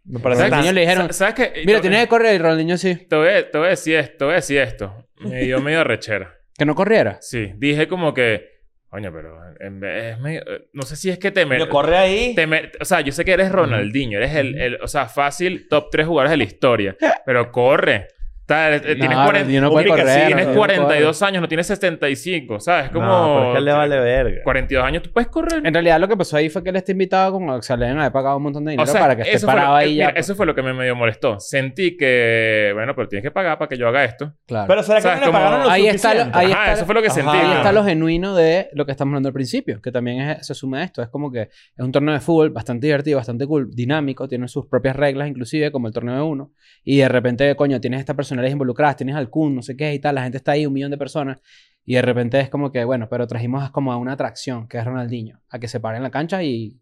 [0.05, 1.07] Me parece ¿Sabes tan- Ronaldinho le dijeron...
[1.07, 1.63] Sa- ¿Sabes qué?
[1.65, 2.35] Mira, tienes que correr.
[2.35, 2.95] Y Ronaldinho sí.
[2.95, 4.17] Te voy, a, te voy a decir esto.
[4.17, 5.07] Te voy a decir esto.
[5.19, 6.33] Me dio medio rechera.
[6.55, 7.17] Que no corriera.
[7.19, 7.51] Sí.
[7.57, 8.52] Dije como que...
[8.93, 9.39] Coño, pero...
[9.59, 11.47] En vez, es medio- eh, no sé si es que te...
[11.47, 12.35] Coño, corre ahí.
[12.79, 14.19] o sea, yo sé que eres Ronaldinho.
[14.19, 14.75] Eres el, el...
[14.83, 16.95] O sea, fácil top 3 jugadores de la historia.
[17.25, 18.09] Pero corre.
[18.43, 20.27] Está- eh, tienes, No, 40 Ronaldinho no puede Ubica, sí, correr.
[20.27, 22.59] tienes Ronaldinho 42 años, no tienes 75.
[22.59, 22.89] ¿Sabes?
[22.91, 23.05] Como...
[23.05, 24.43] No, es que le vale verga.
[24.43, 25.65] 42 años, tú puedes correr.
[25.65, 27.49] En realidad lo que pasó ahí fue que él está invitado con...
[27.49, 29.39] O sea, le deben haber pagado un montón de dinero O sea, para que esté
[29.39, 30.03] lo- parado eh, ahí ya.
[30.07, 30.25] mira, pues.
[30.25, 31.39] Eso fue lo que me medio molestó.
[31.39, 34.33] Sentí que, bueno, pero tienes que pagar para que yo haga esto.
[34.45, 34.67] Claro.
[34.67, 36.85] Pero ¿será que ¿Sabes no le pagaron lo Ahí está lo- ahí Ajá, está- eso
[36.85, 37.15] fue lo que Ajá.
[37.15, 37.31] sentí.
[37.37, 37.53] Ahí ¿no?
[37.55, 40.79] está lo genuino de lo que estamos hablando al principio, que también es- se suma
[40.79, 41.01] a esto.
[41.01, 44.65] Es como que es un torneo de fútbol bastante divertido, bastante cool, dinámico, tiene sus
[44.67, 46.51] propias reglas, inclusive, como el torneo de uno.
[46.83, 49.99] Y de repente, coño, tienes estas personalidades involucradas, tienes al Kun, no sé qué y
[49.99, 51.37] tal, la gente está ahí, un millón de personas.
[51.85, 54.85] Y de repente es como que, bueno, pero trajimos como a una atracción, que es
[54.85, 56.79] Ronaldinho, a que se pare en la cancha y.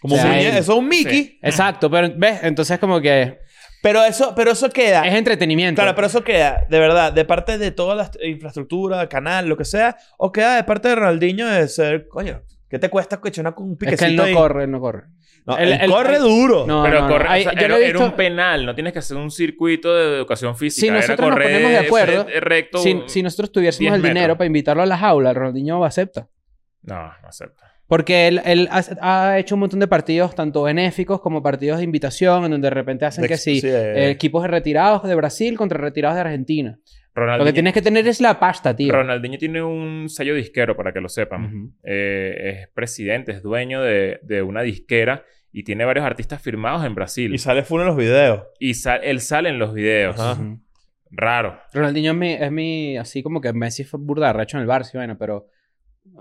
[0.00, 1.24] Como O sea, él- Eso es un Mickey.
[1.24, 1.38] Sí.
[1.42, 3.38] Exacto, pero ves, entonces como que
[3.82, 5.02] Pero eso, pero eso queda.
[5.06, 5.82] es entretenimiento.
[5.82, 9.64] Claro, pero eso queda, de verdad, de parte de toda la infraestructura, canal, lo que
[9.64, 13.54] sea, o queda de parte de Ronaldinho de ser, coño, ¿qué te cuesta echar una-
[13.58, 14.32] un es piquecito que él no ahí?
[14.34, 15.04] corre, él no corre.
[15.46, 16.64] No, él, él- corre duro.
[16.66, 17.12] No, Pero no, no.
[17.12, 19.30] corre, Ay, o sea, yo lo era, era un penal, no tienes que hacer un
[19.30, 20.80] circuito de educación física.
[20.80, 22.78] Si era nosotros nos correr ponemos de acuerdo, re- recto.
[22.78, 24.38] Si, si nosotros tuviésemos 10 el dinero metros.
[24.38, 26.28] para invitarlo a la jaula, el Ronaldinho acepta.
[26.82, 27.62] No, no acepta.
[27.86, 28.82] Porque él, él ha,
[29.32, 32.74] ha hecho un montón de partidos, tanto benéficos como partidos de invitación, en donde de
[32.74, 36.22] repente hacen De- que sí, sí, eh, equipos de retirados de Brasil contra retirados de
[36.22, 36.78] Argentina.
[37.16, 38.92] Lo Ronaldinho, que tienes que tener es la pasta, tío.
[38.92, 41.72] Ronaldinho tiene un sello disquero, para que lo sepan.
[41.84, 46.94] Eh, es presidente, es dueño de, de una disquera y tiene varios artistas firmados en
[46.96, 47.32] Brasil.
[47.32, 48.42] Y sale full en los videos.
[48.58, 50.18] Y sal- él sale en los videos.
[50.18, 50.42] Ajá.
[51.16, 51.60] Raro.
[51.72, 54.68] Ronaldinho es mi, es mi, así como que Messi fue burda de arrecho en el
[54.68, 55.46] Barça, y bueno, pero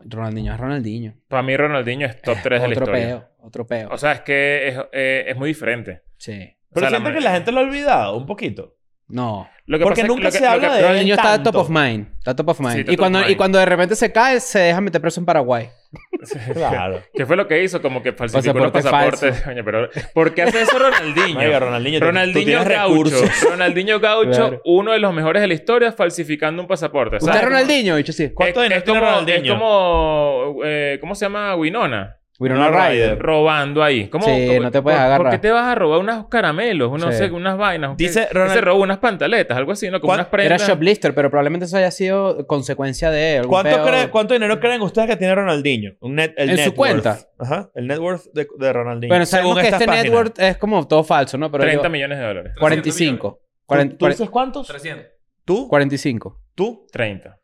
[0.06, 1.16] Ronaldinho es Ronaldinho.
[1.28, 3.08] Para mí Ronaldinho es top 3 de la otro historia.
[3.08, 3.90] peo, otro peo.
[3.92, 6.02] O sea, es que es, eh, es muy diferente.
[6.18, 6.56] sí.
[6.72, 8.78] Pero O sea, siento la- que la gente lo ha olvidado un poquito.
[9.08, 9.48] No.
[9.66, 11.16] Lo que Porque pasa es que nunca que- se lo habla que- de él Ronaldinho
[11.16, 11.52] está tanto.
[11.54, 12.08] top of mind.
[12.18, 12.74] Está top of mind.
[12.74, 15.00] Sí, está y, top cuando, of y cuando de repente se cae, se deja meter
[15.00, 15.70] preso en Paraguay.
[16.54, 17.02] Claro.
[17.14, 17.82] ¿Qué fue lo que hizo?
[17.82, 19.42] Como que falsificó los Pasaporte pasaportes.
[19.46, 21.40] Coño, pero ¿por qué hace eso Ronaldinho?
[21.40, 22.94] Oiga, Ronaldinho, tú- tú Ronaldinho Gaucho.
[22.94, 23.44] recursos.
[23.50, 24.62] Ronaldinho Gaucho, Claro.
[24.66, 27.18] uno de los mejores de la historia, falsificando un pasaporte.
[27.18, 27.42] ¿Usted ¿sabes?
[27.44, 27.96] es Ronaldinho?
[27.98, 28.30] Dicho sí.
[28.34, 29.54] ¿Cuánto Es- dinero es tiene como, Ronaldinho?
[29.54, 30.56] Es como...
[30.66, 31.56] eh, ¿Cómo se llama?
[31.56, 32.18] Winona.
[32.44, 33.18] Winona Ryder.
[33.20, 34.08] Robando ahí.
[34.10, 35.22] ¿Cómo, Sí, cómo- no te puedes por- agarrar.
[35.28, 36.92] ¿Por qué te vas a robar unos caramelos?
[36.92, 37.24] Unos, Sí.
[37.26, 37.98] unas vainas.
[37.98, 38.28] Dice.
[38.32, 40.00] Ronald- Se robó unas pantaletas, algo así, ¿no?
[40.00, 40.68] Como ¿Cuán- unas Era prendas.
[40.68, 44.82] shoplifter, pero probablemente eso haya sido consecuencia de algún ¿Cuánto, peo- cree- ¿Cuánto dinero creen
[44.82, 45.94] ustedes que tiene Ronaldinho?
[46.02, 47.12] Un net, el En net su cuenta.
[47.12, 47.26] worth.
[47.40, 47.70] Ajá.
[47.76, 49.10] El net worth de, de Ronaldinho.
[49.12, 50.04] Bueno, sabemos según que este páginas.
[50.06, 51.52] network es como todo falso, ¿no?
[51.52, 52.54] Pero 30 yo- millones de dólares.
[52.60, 53.40] 45.
[53.40, 54.68] ¿Tú, 40 tú dices cuántos?
[54.68, 55.06] 300.
[55.46, 55.68] ¿Tú?
[55.68, 56.40] 45.
[56.56, 56.86] ¿Tú?
[56.92, 57.40] 30.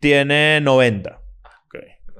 [0.00, 1.20] Tiene 90.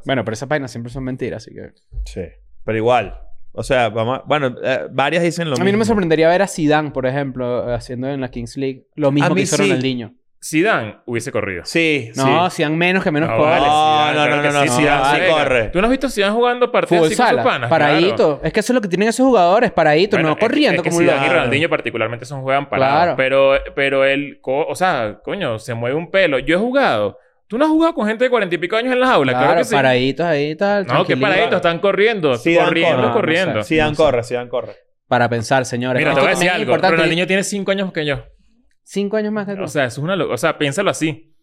[0.07, 1.71] Bueno, pero esas páginas siempre son mentiras, así que...
[2.05, 2.23] Sí.
[2.65, 3.19] Pero igual.
[3.53, 5.65] O sea, vamos a- Bueno, eh, varias dicen lo A mismo.
[5.67, 9.09] mí no me sorprendería ver a Zidane, por ejemplo, haciendo en la Kings League lo
[9.09, 9.63] A mismo mí que hizo sí.
[9.63, 10.13] Ronaldinho.
[10.47, 11.63] Zidane hubiese corrido.
[11.65, 12.57] Sí, No, sí.
[12.57, 15.65] Zidane menos que menos No, vale, No, no, no, no, sí, no, Zidane sí corre.
[15.71, 17.71] ¿Tú no has visto Zidane jugando partidos Fútbol así con sus sala, panas?
[17.71, 18.17] paradito.
[18.17, 18.41] Claro.
[18.45, 20.77] Es que eso es lo que tienen esos jugadores, paraditos, Bueno, no es que- corriendo
[20.77, 21.33] es que como un Zidane loco.
[21.33, 22.95] y Ronaldinho particularmente son juegan parados.
[22.99, 23.17] Claro.
[23.17, 24.39] Pero, pero él...
[24.43, 26.39] co- O sea, coño, se mueve un pelo.
[26.41, 27.19] Yo he jugado...
[27.47, 29.35] ¿Tú no has jugado con gente de cuarenta y pico años en las aulas?
[29.35, 29.75] Claro, Claro, que sí.
[29.75, 30.83] paraditos ahí tal.
[30.83, 31.21] No, qué tranquilito.
[31.27, 31.57] paraditos.
[31.57, 32.37] Están corriendo.
[32.39, 33.13] Zidane corriendo, corre.
[33.13, 33.55] corriendo.
[33.57, 33.69] No, sé.
[33.69, 34.77] Sidan corre, Sidan corre.
[35.09, 36.01] Para pensar, señores.
[36.01, 36.63] Mira, te voy a decir algo.
[36.63, 36.97] importante.
[36.97, 38.25] Ronaldinho tiene cinco años que yo.
[38.83, 39.63] Cinco años más que tú.
[39.63, 40.17] O sea, eso es una...
[40.17, 41.34] lo- O sea, piénsalo así.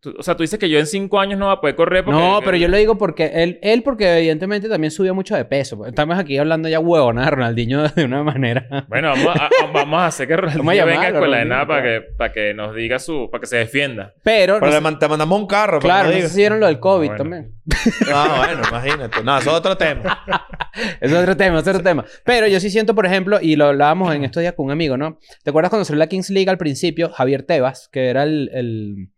[0.00, 2.04] Tú- o sea, tú dices que yo en cinco años no voy a poder correr
[2.04, 2.18] porque...
[2.18, 5.76] No, pero yo lo digo porque él, él porque evidentemente también subió mucho de peso.
[5.76, 5.90] pues.
[5.90, 8.86] Estamos aquí hablando ya huevona de Ronaldinho de una manera.
[8.88, 11.82] Bueno, vamos a, a- vamos a hacer que Ronaldinho venga a escuela de nada para
[11.82, 13.28] que, para que nos diga su...
[13.30, 14.14] para que se defienda.
[14.22, 15.80] Pero, Pero no le man- te mandamos un carro.
[15.80, 17.18] claro, no no vieron lo del COVID Bueno.
[17.22, 17.52] también.
[18.12, 19.22] Ah, bueno, imagínate.
[19.22, 20.24] No, eso es otro tema.
[21.00, 22.04] Es otro tema, es otro tema.
[22.24, 24.96] Pero yo sí siento, por ejemplo, y lo hablábamos en estos días con un amigo,
[24.96, 25.18] ¿no?
[25.42, 27.10] ¿Te acuerdas cuando salió la Kings League al principio?
[27.10, 28.50] Javier Tebas, que era el...
[28.54, 29.08] el-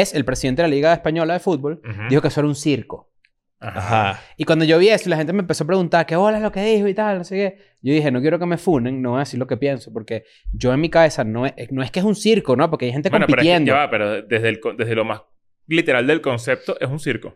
[0.00, 2.02] es el presidente de la Liga Española de Fútbol, Ujú.
[2.10, 3.10] dijo que eso era un circo.
[3.58, 4.20] Ajá.
[4.36, 6.42] Y cuando yo vi eso y la gente me empezó a preguntar qué bola es
[6.42, 9.00] lo que dijo y tal, no sé qué, yo dije, no quiero que me funen,
[9.00, 11.82] no voy a decir lo que pienso, porque yo en mi cabeza no es, no
[11.82, 12.68] es que es un circo, ¿no?
[12.68, 13.72] Porque hay gente Bueno, pero es que compitiendo.
[13.72, 15.22] ya va, pero desde, el, co- desde lo más
[15.66, 17.34] literal del concepto es un circo.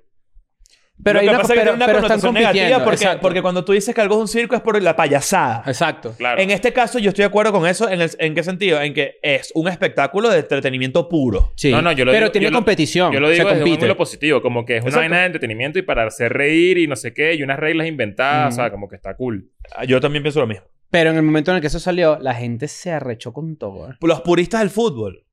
[1.03, 2.95] Pero, Lo hay que una, pasa es que pero, tiene una pero connotación negativa porque,
[3.05, 3.21] exacto.
[3.23, 5.63] porque cuando tú dices que algo es un circo es por la payasada.
[5.67, 6.15] Exacto.
[6.19, 6.41] Claro.
[6.41, 7.89] En este caso yo estoy de acuerdo con eso.
[7.89, 8.81] ¿En, el- ¿En qué sentido?
[8.83, 11.53] En que es un espectáculo de entretenimiento puro.
[11.57, 11.71] Sí.
[11.71, 13.13] No, no, yo lo pero digo- tiene yo lo- competición.
[13.13, 15.83] Yo lo digo se desde ángulo positivo, como que es una vaina de entretenimiento y
[15.83, 18.97] para hacer reír y no sé qué, y unas reglas inventadas, o sea, como que
[18.97, 19.51] está cool.
[19.75, 20.67] Ah, Yo también pienso lo mismo.
[20.91, 23.91] Pero en el momento en el que eso salió, la gente se arrechó con todo.
[23.91, 23.95] ¿eh?
[24.03, 25.25] Los puristas del fútbol.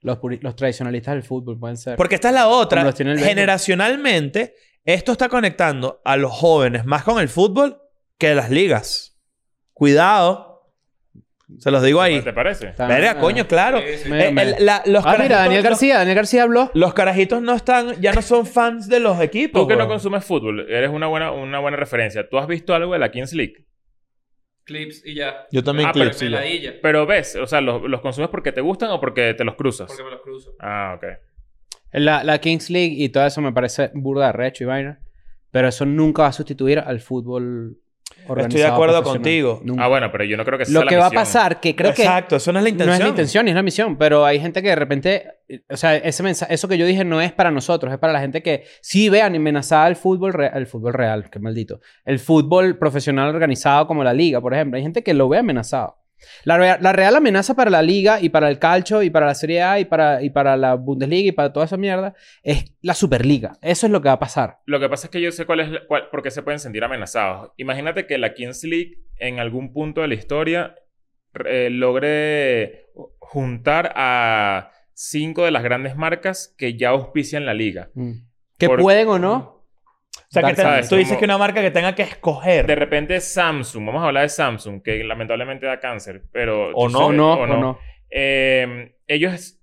[0.00, 1.96] Los, puri- los tradicionalistas del fútbol pueden ser.
[1.96, 2.84] Porque esta es la otra.
[2.92, 7.80] Generacionalmente, esto está conectando a los jóvenes más con el fútbol
[8.18, 9.18] que las ligas.
[9.72, 10.50] Cuidado.
[11.58, 12.22] Se los digo ahí.
[12.22, 12.72] ¿Te parece?
[12.78, 13.78] Verga, coño, claro.
[14.08, 15.98] me- Eh, me- el- la- los, Ah, mira, Daniel García.
[15.98, 16.70] Daniel García habló.
[16.72, 19.60] los carajitos no están, ya no son fans de los equipos.
[19.62, 22.26] Tú que no consumes fútbol, eres una buena, una buena referencia.
[22.28, 23.66] ¿Tú has visto algo de la Kings League?
[24.64, 25.46] Clips y ya.
[25.50, 26.38] Yo también Ah, pero clips, sí, ya.
[26.38, 26.74] Peladilla.
[26.80, 29.88] Pero ves, o sea, ¿los, los consumes porque te gustan o porque te los cruzas?
[29.88, 30.54] Porque me los cruzo.
[30.60, 31.04] Ah, ok.
[31.92, 35.00] La, la Kings League y todo eso me parece burda de recho y vaina.
[35.50, 37.76] Pero eso nunca va a sustituir al fútbol
[38.26, 38.46] organizado.
[38.46, 39.60] Estoy de acuerdo contigo.
[39.64, 39.84] Nunca.
[39.84, 41.20] Ah, bueno, pero yo no creo que esa Lo sea la que va a misión.
[41.22, 42.88] pasar, que creo que Exacto, eso no es la intención.
[42.88, 43.96] no es la intención, es la misión.
[43.98, 45.26] Pero hay gente que de repente,
[45.68, 48.20] o sea, ese mensaje, eso que yo dije no es para nosotros, es para la
[48.20, 51.80] gente que sí ve amenazada el fútbol, re- el fútbol real, qué maldito.
[52.06, 54.78] El fútbol profesional organizado como la liga, por ejemplo.
[54.78, 55.98] Hay gente que lo ve amenazado.
[56.44, 59.34] La, rea- la real amenaza para la liga y para el calcio y para la
[59.34, 62.94] Serie A y para, y para la Bundesliga y para toda esa mierda es la
[62.94, 63.58] Superliga.
[63.62, 64.58] Eso es lo que va a pasar.
[64.66, 66.58] Lo que pasa es que yo sé cuál es la- cuál- por qué se pueden
[66.58, 67.50] sentir amenazados.
[67.56, 70.74] Imagínate que la Kings League en algún punto de la historia
[71.46, 72.86] eh, logre
[73.18, 77.90] juntar a cinco de las grandes marcas que ya auspician la liga.
[78.58, 79.61] Que Por- pueden o no.
[80.32, 82.66] Sea, que te- tú dices que una marca que tenga que escoger.
[82.66, 86.70] De repente Samsung, vamos a hablar de Samsung, que lamentablemente da cáncer, pero...
[86.74, 86.98] O tú no.
[86.98, 87.78] sabes- O no, o no.
[88.10, 89.58] Eh, ellos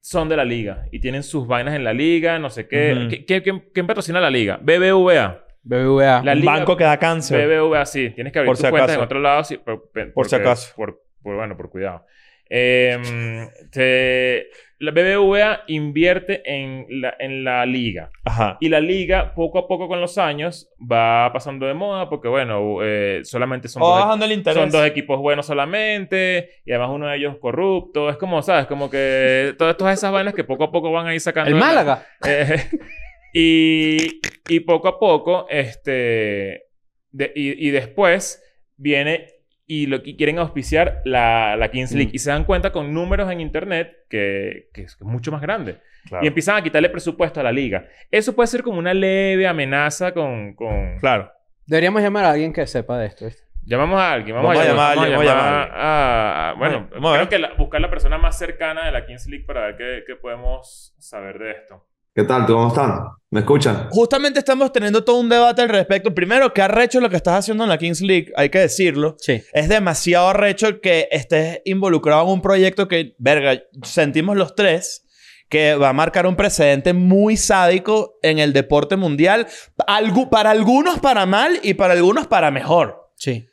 [0.00, 2.94] son de la liga y tienen sus vainas en la liga, no sé qué.
[2.94, 3.08] Ujú.
[3.10, 4.58] ¿Qué- qué- quién, quién patrocina la liga?
[4.60, 5.44] BBVA.
[5.62, 6.22] BBVA.
[6.24, 7.46] La un liga- banco que da cáncer.
[7.46, 8.10] BBVA, sí.
[8.10, 9.00] Tienes que abrir Por tus si cuentas acaso.
[9.00, 9.44] en otro lado.
[9.44, 10.72] sí, por, pe- Por si porque- acaso.
[10.76, 12.04] Por, por- bueno, por cuidado.
[12.50, 14.46] Eh, te-
[14.80, 18.10] la BBVA invierte en la, en la liga.
[18.24, 18.58] Ajá.
[18.60, 22.78] Y la liga, poco a poco con los años, va pasando de moda porque, bueno,
[22.82, 24.56] eh, solamente son, dos, el interés.
[24.56, 26.50] son dos equipos buenos solamente.
[26.64, 28.08] Y además uno de ellos corrupto.
[28.08, 28.66] Es como, ¿sabes?
[28.66, 31.50] Como que todas, todas esas vainas que poco a poco van a ir sacando...
[31.50, 32.06] El Málaga.
[32.26, 32.62] eh,
[33.34, 36.66] y, y poco a poco, este.
[37.10, 38.42] de- y, y después
[38.76, 39.26] viene
[39.70, 42.10] y lo que quieren auspiciar la, la Kings League.
[42.10, 42.14] Mm.
[42.14, 45.78] Y se dan cuenta con números en internet que, que es mucho más grande.
[46.08, 46.24] Claro.
[46.24, 47.86] Y empiezan a quitarle presupuesto a la liga.
[48.10, 50.54] Eso puede ser como una leve amenaza con.
[50.54, 50.98] con...
[50.98, 51.30] Claro.
[51.66, 53.26] Deberíamos llamar a alguien que sepa de esto.
[53.26, 53.42] ¿viste?
[53.66, 54.34] Llamamos a alguien.
[54.34, 57.14] Vamos, Vamos a llamar, a vamos alguien, a vamos a llamar a- a- Bueno, Vamos,
[57.16, 60.04] creo que la- buscar la persona más cercana de la Kings League para ver qué,
[60.06, 61.84] qué podemos saber de esto.
[62.18, 62.46] ¿Qué tal?
[62.46, 62.98] ¿Cómo están?
[63.30, 63.86] ¿Me escuchan?
[63.90, 66.12] Justamente estamos teniendo todo un debate al respecto.
[66.12, 69.14] Primero, qué arrecho lo que estás haciendo en la Kings League, hay que decirlo.
[69.20, 69.40] Sí.
[69.52, 75.06] Es demasiado arrecho que estés involucrado en un proyecto que, verga, sentimos los tres
[75.48, 79.46] que va a marcar un precedente muy sádico en el deporte mundial.
[79.86, 83.12] Algu- para algunos para mal y para algunos para mejor.
[83.14, 83.48] Sí.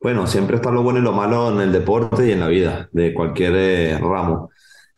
[0.00, 2.88] Bueno, siempre está lo bueno y lo malo en el deporte y en la vida,
[2.92, 4.50] de cualquier eh, ramo.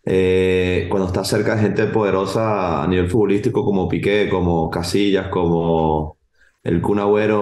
[0.04, 6.18] Eh, cuando estás cerca de gente poderosa a nivel futbolístico como Piqué, como Casillas, como
[6.62, 6.98] el Kun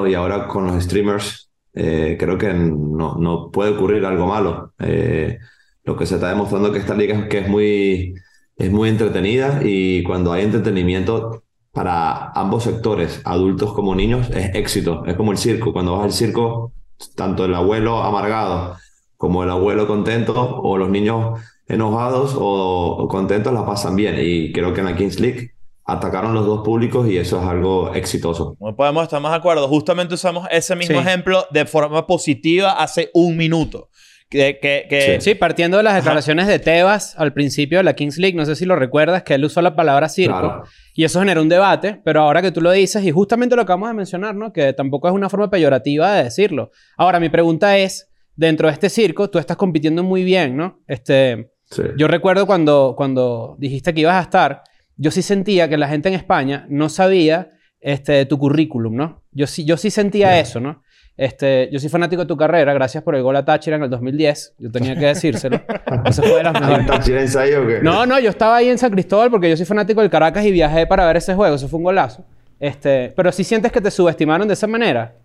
[0.09, 4.73] y ahora con los streamers, eh, creo que no, no puede ocurrir algo malo.
[4.79, 5.39] Eh,
[5.85, 8.15] lo que se está demostrando que esta liga es que es muy,
[8.57, 15.05] es muy entretenida y cuando hay entretenimiento para ambos sectores, adultos como niños, es éxito.
[15.07, 15.73] Es como el circo.
[15.73, 16.73] Cuando vas al circo,
[17.15, 18.77] tanto el abuelo amargado
[19.17, 24.17] como el abuelo contento o los niños enojados o, contentos la pasan bien.
[24.19, 25.53] Y creo que en la Kings League
[25.85, 28.57] atacaron los dos públicos y eso es algo exitoso.
[28.61, 29.69] No podemos estar más de acuerdo.
[29.69, 31.07] Justamente usamos ese mismo Sí.
[31.07, 33.89] ejemplo de forma positiva hace un minuto.
[34.31, 38.19] Que, que, que- Sí, partiendo de las declaraciones de Tebas al principio de la Kings
[38.19, 40.39] League, no sé si lo recuerdas, que él usó la palabra circo.
[40.39, 40.63] Claro.
[40.95, 43.89] Y eso generó un debate, pero ahora que tú lo dices, y justamente lo acabamos
[43.89, 44.53] de mencionar, ¿no?
[44.53, 46.71] Que tampoco es una forma peyorativa de decirlo.
[46.99, 50.81] Ahora, mi pregunta es, dentro de este circo, tú estás compitiendo muy bien, ¿no?
[50.87, 51.83] Este, Sí.
[51.97, 54.63] yo recuerdo cuando, cuando dijiste que ibas a estar,
[54.97, 59.23] yo sí sentía que la gente en España no sabía este, tu currículum, ¿no?
[59.33, 60.83] Yo sí, yo sí sentía eso, ¿no?
[61.17, 63.91] Este, yo soy fanático de tu carrera, gracias por el gol a Táchira en el
[63.91, 64.55] 2010.
[64.59, 65.61] Yo tenía que decírselo.
[66.05, 66.81] Eso fue de las ¿Hay mejores.
[66.81, 67.81] un tachirense ahí o qué?
[67.83, 70.53] No, no, yo estaba ahí en San Cristóbal porque yo soy fanático del Caracas y
[70.53, 71.57] viajé para ver ese juego.
[71.57, 72.25] Eso fue un golazo.
[72.61, 75.17] Este, pero si sientes que te subestimaron de esa manera.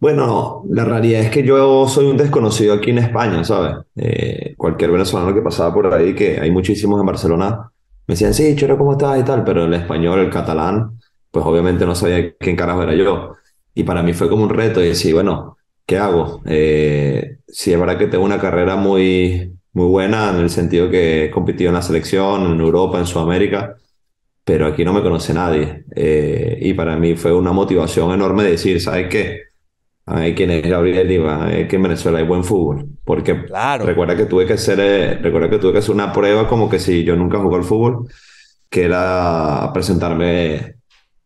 [0.00, 3.76] Bueno, la realidad es que yo soy un desconocido aquí en España, ¿sabes?
[3.96, 7.70] Eh, cualquier venezolano que pasaba por ahí, que hay muchísimos en Barcelona,
[8.06, 9.18] me decían, sí, Chero, ¿cómo estás?
[9.18, 10.98] y tal, pero el español, el catalán,
[11.30, 13.32] pues obviamente no sabía quién carajo era yo.
[13.74, 16.42] Y para mí fue como un reto y decir, bueno, ¿qué hago?
[16.44, 21.24] Eh, sí, es verdad que tengo una carrera muy, muy buena en el sentido que
[21.26, 23.76] he competido en la selección, en Europa, en Sudamérica,
[24.44, 25.84] pero aquí no me conoce nadie.
[25.96, 29.53] Eh, y para mí fue una motivación enorme decir, ¿sabes qué?
[30.06, 32.86] Hay quien es Gabriel y va, es que en Venezuela hay buen fútbol.
[33.04, 33.86] Porque Claro.
[33.86, 36.78] recuerda que tuve que hacer, eh, recuerda que tuve que hacer una prueba como que
[36.78, 38.06] si yo nunca jugué al fútbol,
[38.68, 40.74] que era presentarme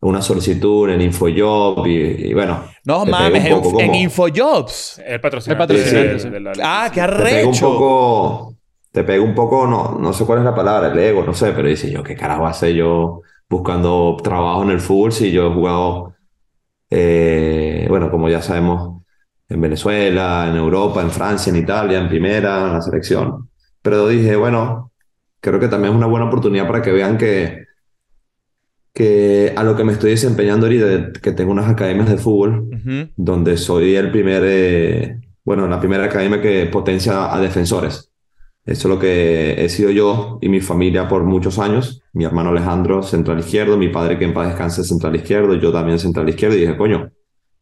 [0.01, 2.63] una solicitud en InfoJob y, y bueno.
[2.85, 5.01] No mames, en, poco en como- Infojobs.
[5.05, 5.63] El patrocinante.
[5.63, 6.29] El patrocinante, sí.
[6.39, 7.65] la- Ah, qué te pega un arrecho.
[7.69, 8.55] poco,
[8.93, 11.51] te pega un poco, no, no sé cuál es la palabra, el ego, no sé,
[11.51, 15.53] pero dice yo, ¿qué carajo hace yo buscando trabajo en el fútbol si yo he
[15.53, 16.13] jugado,
[16.89, 19.03] eh, bueno, como ya sabemos,
[19.47, 23.49] en Venezuela, en Europa, en Francia, en Italia, en primera, en la selección.
[23.81, 24.91] Pero dije, bueno,
[25.39, 27.65] creo que también es una buena oportunidad para que vean que,
[28.93, 32.69] que a lo que me estoy desempeñando ahorita, que tengo unas academias de fútbol,
[33.15, 38.08] donde soy el primer, eh, bueno, la primera academia que potencia a defensores.
[38.65, 42.03] Eso es lo que he sido yo y mi familia por muchos años.
[42.13, 45.97] Mi hermano Alejandro, central izquierdo, mi padre que en paz descanse, central izquierdo, yo también
[45.97, 46.55] central izquierdo.
[46.57, 47.11] Y dije, coño,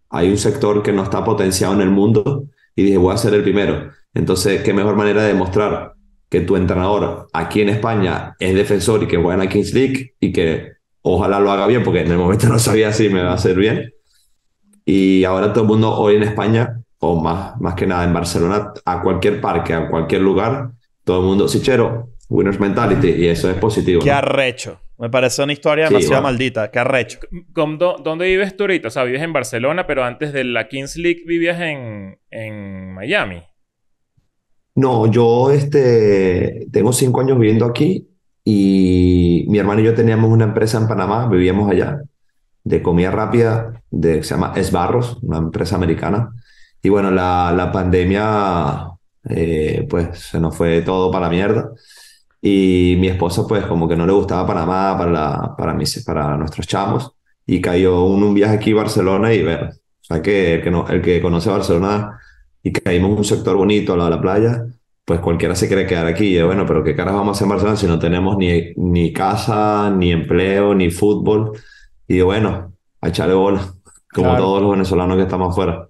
[0.10, 3.33] hay un sector que no está potenciado en el mundo y dije, voy a ser
[3.33, 3.91] el primero.
[4.13, 5.93] Entonces, ¿qué mejor manera de demostrar
[6.29, 10.15] que tu entrenador aquí en España es defensor y que juega en la Kings League
[10.19, 13.31] y que ojalá lo haga bien, porque en el momento no sabía si me va
[13.31, 13.93] a hacer bien.
[14.86, 18.73] Y ahora todo el mundo hoy en España, o más, más que nada en Barcelona,
[18.86, 20.71] a cualquier parque, a cualquier lugar,
[21.07, 24.01] todo el mundo, Sichero, winners mentality, y eso es positivo.
[24.03, 24.17] Qué ¿no?
[24.17, 24.79] arrecho.
[24.99, 26.33] Me parece una historia Sí, demasiado bueno.
[26.33, 26.69] maldita.
[26.69, 27.19] Qué arrecho.
[27.53, 28.89] ¿Con dó- ¿Dónde vives tú ahorita?
[28.89, 33.41] O sea, vives en Barcelona, pero antes de la Kings League vivías en, en Miami.
[34.75, 38.09] No, yo este, tengo cinco años viviendo aquí
[38.43, 42.01] y mi hermano y yo teníamos una empresa en Panamá, vivíamos allá,
[42.63, 46.31] de comida rápida, de, se llama Esbarros, una empresa americana.
[46.83, 48.87] Y bueno, la, la pandemia,
[49.29, 51.71] eh, pues se nos fue todo para la mierda.
[52.41, 56.37] Y mi esposa, pues como que no le gustaba Panamá para, la, para, mis, para
[56.37, 57.11] nuestros chamos.
[57.45, 60.71] Y cayó un, un viaje aquí a Barcelona y ver, o sea que el que,
[60.71, 62.19] no, el que conoce Barcelona
[62.61, 64.65] y caímos en un sector bonito de la playa,
[65.05, 66.37] pues cualquiera se quiere quedar aquí.
[66.37, 69.13] Y bueno, pero ¿qué caras vamos a hacer en Barcelona si no tenemos ni, ni
[69.13, 71.53] casa, ni empleo, ni fútbol?
[72.07, 73.61] Y bueno, a echarle bola,
[74.13, 74.43] como Claro.
[74.43, 75.87] todos los venezolanos que estamos afuera.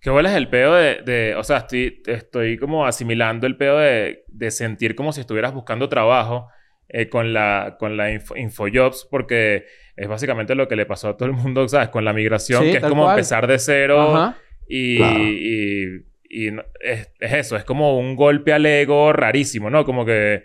[0.00, 3.78] ¿Qué bola es el pedo de, de- O sea, estoy, estoy como asimilando el pedo
[3.78, 6.48] de, de sentir como si estuvieras buscando trabajo
[6.88, 11.16] eh, con la, con la info- Infojobs, porque es básicamente lo que le pasó a
[11.16, 11.88] todo el mundo, ¿sabes?
[11.88, 13.16] Con la migración, Sí, que es como cual.
[13.18, 14.38] empezar de cero Ajá.
[14.68, 15.18] y, Claro.
[15.24, 19.84] y, y no- es, es eso, es como un golpe al ego rarísimo, ¿no?
[19.84, 20.44] Como que...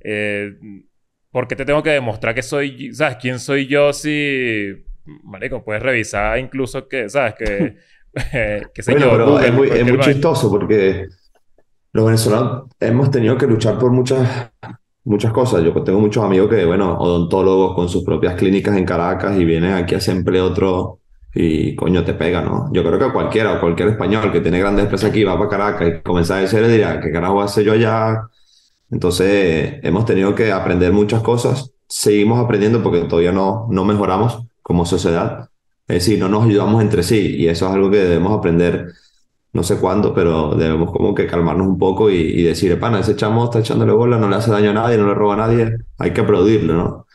[0.00, 0.52] Eh,
[1.30, 4.84] ¿Por qué te tengo que demostrar que soy, sabes, quién soy yo si,
[5.24, 7.76] marico, puedes revisar incluso que, sabes, que,
[8.72, 11.08] qué sé Bueno, pero Google, es muy, es muy chistoso porque
[11.92, 14.50] los venezolanos hemos tenido que luchar por muchas,
[15.04, 15.62] muchas cosas.
[15.62, 19.72] Yo tengo muchos amigos que, bueno, odontólogos con sus propias clínicas en Caracas y vienen
[19.72, 20.98] aquí a hacer empleo otro
[21.34, 22.70] y coño te pega, ¿no?
[22.72, 25.88] Yo creo que cualquiera o cualquier español que tiene grandes empresas aquí va para Caracas
[25.88, 28.28] y comienza a decir, le dirá, ¿qué carajo hace yo allá?
[28.90, 31.72] Entonces hemos tenido que aprender muchas cosas.
[31.88, 35.48] Seguimos aprendiendo porque todavía no, no mejoramos como sociedad.
[35.88, 38.92] Es decir, no nos ayudamos entre sí y eso es algo que debemos aprender
[39.52, 43.16] no sé cuándo, pero debemos como que calmarnos un poco y, y decir, pana, ese
[43.16, 45.76] chamo está echándole bola, no le hace daño a nadie, no le roba a nadie,
[45.98, 47.06] hay que aplaudirlo, ¿no?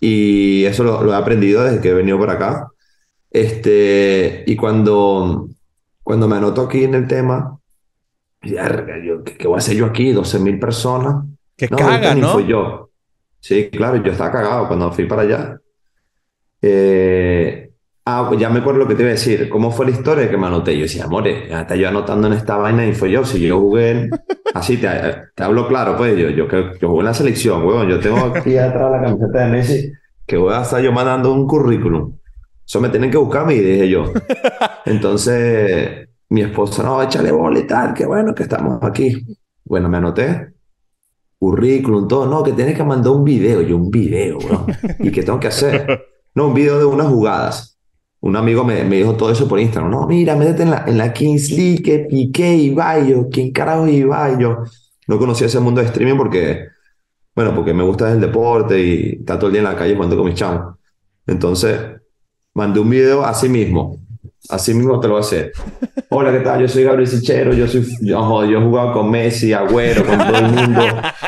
[0.00, 2.68] Y eso lo, lo he aprendido desde que he venido por acá.
[3.30, 5.48] Este, y cuando,
[6.02, 7.58] cuando me anoto aquí en el tema,
[9.04, 10.12] yo, ¿qué, qué voy a hacer yo aquí?
[10.12, 11.24] 12.000 personas.
[11.56, 12.32] Que No, caga, ni ¿no?
[12.32, 12.90] fui yo.
[13.40, 15.60] Sí, claro, yo estaba cagado cuando fui para allá.
[16.62, 16.99] Eh, Ah,
[18.38, 19.48] ya me acuerdo lo que te iba a decir.
[19.48, 20.76] ¿Cómo fue la historia que me anoté?
[20.76, 23.24] Yo decía, amore, hasta yo anotando en esta vaina y fue yo.
[23.24, 24.10] Si yo jugué,
[24.54, 24.88] así te,
[25.34, 26.46] te hablo claro, pues yo, yo,
[26.80, 27.88] yo jugué en la selección, huevón.
[27.88, 29.92] Yo tengo aquí atrás la camiseta de Messi
[30.30, 32.16] que voy a estar yo mandando un currículum.
[32.64, 34.04] Eso me tienen que buscar a mí, dije yo.
[34.86, 39.26] Entonces, mi esposa, no, échale bola y tal, que bueno que estamos aquí.
[39.64, 40.52] Bueno, me anoté.
[41.36, 42.26] Currículum, todo.
[42.26, 43.60] No, que tienes que mandar un video.
[43.62, 44.66] Yo, un video, weón.
[45.00, 46.06] ¿Y qué tengo que hacer?
[46.32, 47.79] No, un video de unas jugadas.
[48.20, 49.90] Un amigo me, me dijo todo eso por Instagram.
[49.90, 52.74] No, mira, métete en la, en la Kings League, que Piqué.
[53.08, 54.04] Yo, ¿quién carajo es
[55.10, 56.68] no conocía ese mundo de streaming porque,
[57.34, 60.16] bueno, porque me gusta el deporte y estar todo el día en la calle jugando
[60.16, 60.76] con mis chamos.
[61.26, 61.80] Entonces,
[62.54, 63.98] mandé un video así mismo.
[64.48, 65.52] Así mismo te lo voy a hacer.
[66.10, 66.60] Hola, ¿qué tal?
[66.60, 67.52] Yo soy Gabriel Sichero.
[67.52, 70.82] Yo, soy, yo, yo he jugado con Messi, Agüero, con todo el mundo.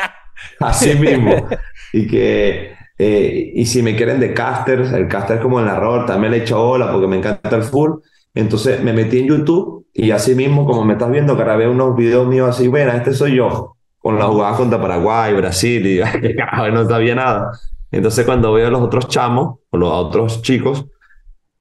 [0.59, 1.47] Así mismo.
[1.91, 2.72] Y que,
[3.05, 6.41] eh, y si me quieren de casters, el caster como el narrador, también le he
[6.43, 7.99] hecho hola porque me encanta el full.
[8.33, 12.25] Entonces me metí en YouTube y así mismo, como me estás viendo, grabé unos videos
[12.25, 15.99] míos así, bueno, este soy yo, con la jugada contra Paraguay, Brasil, y
[16.73, 17.51] no sabía nada.
[17.91, 20.85] Entonces cuando veo a los otros chamos, o los otros chicos,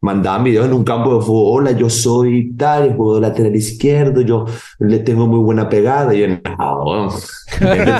[0.01, 4.47] mandaban videos en un campo de fútbol, hola, yo soy tal, juego lateral izquierdo, yo
[4.79, 6.85] le tengo muy buena pegada, y yo, no,
[7.61, 7.99] bueno,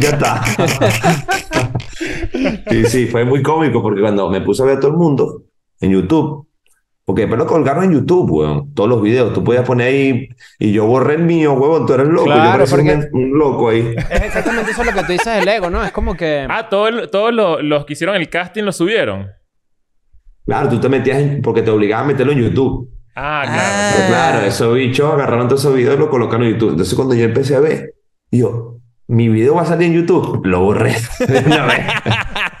[0.00, 0.42] ya está.
[2.68, 5.42] Sí, sí, fue muy cómico porque cuando me puse a ver a todo el mundo
[5.80, 6.46] en YouTube,
[7.04, 10.28] porque después lo colgaron en YouTube, weón, todos los videos, tú podías poner ahí,
[10.58, 13.38] y yo borré el mío, weón, tú eres loco, yo Claro, parecía porque- un, un
[13.38, 13.94] loco ahí.
[14.10, 15.84] Es exactamente eso lo que tú dices del ego, ¿no?
[15.84, 16.46] Es como que...
[16.48, 19.26] Ah, todo todos lo- los que hicieron el casting lo subieron.
[20.46, 22.90] Claro, tú te metías en- porque te obligaban a meterlo en YouTube.
[23.16, 23.60] Ah, claro.
[23.62, 23.92] Ah.
[23.96, 26.70] Pero claro, esos bichos agarraron todos esos videos y lo colocaron en YouTube.
[26.70, 27.94] Entonces cuando yo empecé a ver,
[28.30, 28.76] yo,
[29.10, 31.84] mi video va a salir en YouTube, lo borré de una vez.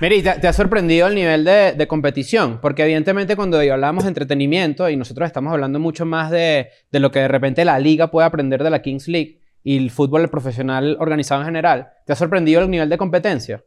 [0.00, 4.88] Te, te ha sorprendido el nivel de, de competición, porque evidentemente cuando hablamos de entretenimiento
[4.88, 8.26] y nosotros estamos hablando mucho más de, de lo que de repente la liga puede
[8.26, 12.62] aprender de la Kings League y el fútbol profesional organizado en general, ¿te ha sorprendido
[12.62, 13.62] el nivel de competencia?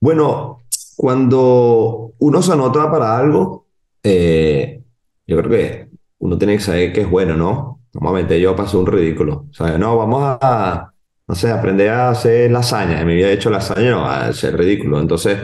[0.00, 0.58] Bueno,
[0.96, 3.66] cuando uno se anota para algo,
[4.02, 4.82] eh,
[5.26, 7.80] yo creo que uno tiene que saber que es bueno, ¿no?
[7.94, 9.46] Normalmente yo paso un ridículo.
[9.50, 10.92] O sea, no, vamos a,
[11.28, 13.00] no sé, aprender a hacer lasaña.
[13.00, 14.98] En mi vida he hecho lasaña, no, a ser ridículo.
[14.98, 15.38] Entonces,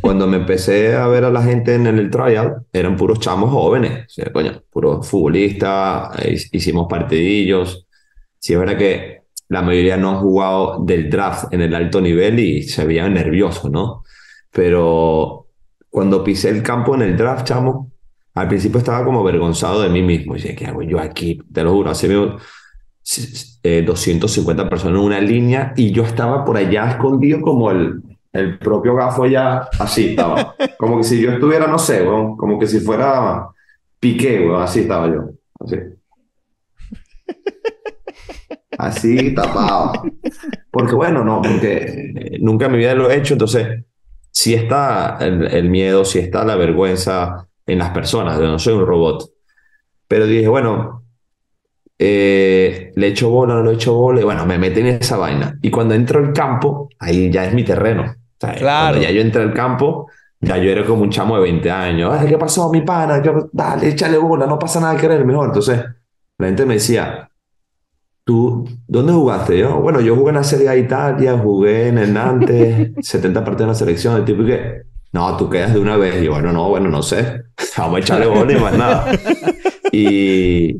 [0.00, 4.06] cuando me empecé a ver a la gente en el trial, eran puros chamos jóvenes.
[4.06, 7.86] O sea, coño, puros futbolistas, eh, hicimos partidillos.
[8.38, 12.38] Sí, es verdad que la mayoría no han jugado del draft en el alto nivel
[12.38, 14.04] y se veían nerviosos, ¿no?
[14.52, 15.48] Pero
[15.88, 17.90] cuando pisé el campo en el draft, chamo,
[18.34, 20.36] al principio estaba como avergonzado de mí mismo.
[20.36, 21.40] Y decía, ¿qué hago yo aquí?
[21.52, 22.38] Te lo juro, hace veo
[23.62, 28.58] eh, 250 personas en una línea y yo estaba por allá escondido como el, el
[28.58, 30.54] propio gafo ya así estaba.
[30.78, 33.48] Como que si yo estuviera, no sé, como que si fuera
[33.98, 35.30] Piqué, así estaba yo.
[35.58, 35.76] Así.
[38.78, 39.92] Así tapado.
[40.70, 43.84] Porque bueno, no, porque eh, nunca en mi vida lo he hecho, entonces
[44.30, 48.74] sí está el, el miedo, sí está la vergüenza en las personas, yo no soy
[48.74, 49.30] un robot.
[50.08, 50.99] Pero dije, bueno,
[52.02, 55.58] eh, le echo bola, no le echo bola, y bueno, me metí en esa vaina.
[55.60, 58.14] Y cuando entro al campo, ahí ya es mi terreno.
[58.38, 58.94] Claro.
[58.96, 60.08] Cuando ya yo entré al campo,
[60.40, 62.10] ya yo era como un chamo de 20 años.
[62.18, 63.20] Ay, ¿Qué pasó, mi pana?
[63.20, 65.48] ¿Qué- Dale, échale bola, no pasa nada que eres el mejor.
[65.48, 65.84] Entonces,
[66.38, 67.26] la gente me decía,
[68.24, 69.58] ¿Tú dónde jugaste?
[69.58, 73.62] Yo, bueno, yo jugué en la Serie A Italia, jugué en el Nantes, 70 partidos
[73.62, 74.82] en la selección, el tipo que,
[75.12, 76.22] no, tú quedas de una vez.
[76.22, 77.42] Y yo, bueno, no, bueno, no sé,
[77.78, 79.06] vamos a echarle bola y más nada.
[79.92, 80.76] Y,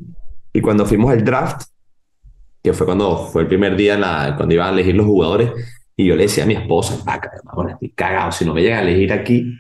[0.53, 1.63] y cuando fuimos al draft,
[2.63, 5.51] que fue cuando fue el primer día en la, cuando iban a elegir los jugadores,
[5.97, 8.81] y yo le decía a mi esposa, "Ah, cabrón, estoy cagado, si no me llegan
[8.81, 9.55] a elegir aquí,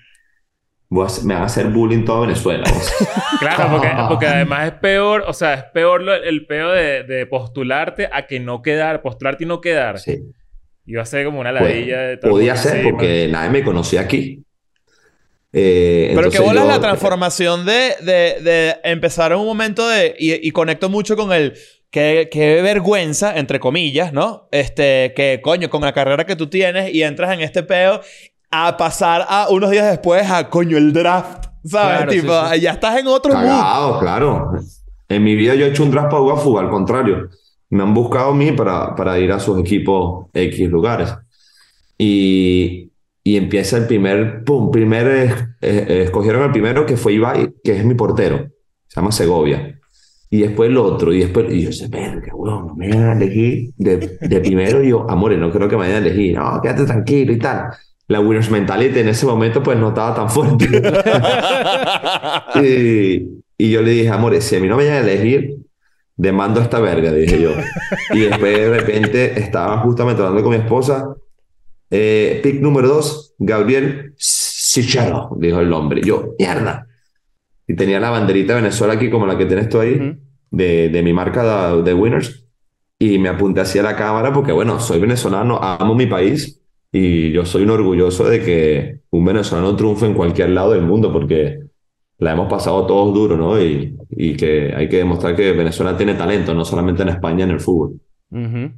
[0.88, 2.64] voy a hacer- me van a hacer bullying toda Venezuela.
[2.72, 2.92] vos".
[3.40, 7.26] Claro, porque, porque además es peor, o sea, es peor lo- el peo de, de
[7.26, 9.98] postularte a que no quedar, postularte y no quedar.
[9.98, 10.18] Sí.
[10.86, 14.44] Iba a ser como una Pues, ladilla de podía ser porque nadie me conocía aquí.
[15.52, 20.14] Eh, Pero que bolas yo- la transformación de, de, de empezar en un momento de.
[20.18, 21.54] Y, y conecto mucho con el.
[21.90, 24.48] Qué, qué vergüenza, entre comillas, ¿no?
[24.52, 28.00] Este, que coño, con la carrera que tú tienes y entras en este peo
[28.52, 31.96] a pasar a unos días después a coño el draft, ¿sabes?
[31.96, 32.60] Claro, sí, tipo, sí.
[32.60, 33.32] ya estás en otro.
[33.32, 34.52] Cagado, claro.
[35.08, 37.28] En mi vida yo he hecho un draft para jugar fútbol, al contrario.
[37.70, 41.12] Me han buscado a mí para, para ir a sus equipos X lugares.
[41.98, 42.89] Y,
[43.22, 47.76] y empieza el primer, pum, primer, eh, eh, escogieron el primero que fue Ibai, que
[47.76, 48.48] es mi portero.
[48.86, 49.78] Se llama Segovia.
[50.30, 53.12] Y después el otro, y después, y yo sé, verga, weón, no me van a
[53.12, 54.82] elegir de, de primero.
[54.82, 56.36] Y yo, amores, no creo que me vayan a elegir.
[56.36, 57.64] No, quédate tranquilo y tal.
[58.06, 60.66] la winners mentality en ese momento pues no estaba tan fuerte.
[62.64, 65.56] y, y yo le dije, amores, si a mí no me vayan a elegir,
[66.16, 67.52] demando a esta verga, dije yo.
[68.12, 71.14] Y después de repente estaba justamente hablando con mi esposa.
[71.90, 76.02] Eh, pick número dos, Gabriel Sichero, dijo el hombre.
[76.04, 76.86] Yo, mierda.
[77.66, 80.16] Y tenía la banderita de Venezuela aquí como la que tienes tú ahí,
[80.50, 82.44] de, de mi marca de, de Winners.
[82.98, 86.60] Y me apunté hacia la cámara porque, bueno, soy venezolano, amo mi país
[86.92, 91.12] y yo soy un orgulloso de que un venezolano triunfe en cualquier lado del mundo
[91.12, 91.60] porque
[92.18, 93.60] la hemos pasado todos duro, ¿no?
[93.62, 97.52] Y, y que hay que demostrar que Venezuela tiene talento, no solamente en España en
[97.52, 97.94] el fútbol.
[98.30, 98.70] Ujú.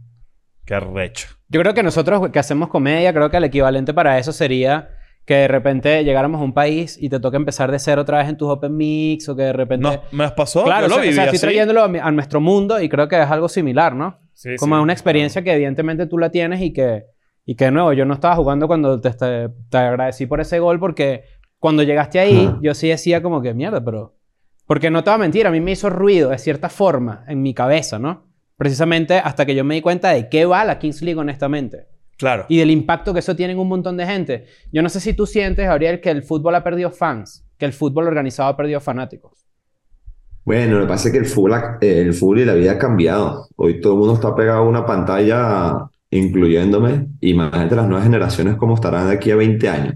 [0.64, 1.28] Qué recho.
[1.48, 4.90] Yo creo que nosotros que hacemos comedia, creo que el equivalente para eso sería
[5.24, 8.28] que de repente llegáramos a un país y te toca empezar de cero otra vez
[8.28, 9.86] en tus open mix o que de repente...
[9.88, 10.64] No, ¿Me pasó?
[10.64, 11.46] claro, Yo o lo sea, o sea, estoy así.
[11.46, 14.18] trayéndolo a, mi- a nuestro mundo y creo que es algo similar, ¿no?
[14.32, 14.82] Sí, Como sí.
[14.82, 17.04] una experiencia que evidentemente tú la tienes y que,
[17.44, 20.58] y que de nuevo, yo no estaba jugando cuando te, te, te agradecí por ese
[20.58, 21.22] gol porque
[21.58, 24.16] cuando llegaste ahí, yo sí decía como que mierda, pero...
[24.66, 27.42] Porque no te voy a mentir, a mí me hizo ruido de cierta forma en
[27.42, 28.31] mi cabeza, ¿no?
[28.62, 31.86] Precisamente hasta que yo me di cuenta de qué va la Kings League honestamente
[32.16, 32.46] Claro.
[32.48, 34.46] y del impacto que eso tiene en un montón de gente.
[34.72, 37.72] Yo no sé si tú sientes, Gabriel, que el fútbol ha perdido fans, que el
[37.72, 39.46] fútbol organizado ha perdido fanáticos.
[40.44, 42.78] Bueno, lo que pasa es que el fútbol, ha- el fútbol y la vida ha
[42.78, 43.48] cambiado.
[43.56, 47.06] Hoy todo el mundo está pegado a una pantalla, incluyéndome.
[47.20, 49.94] Imagínate las nuevas generaciones cómo estarán de aquí a 20 años.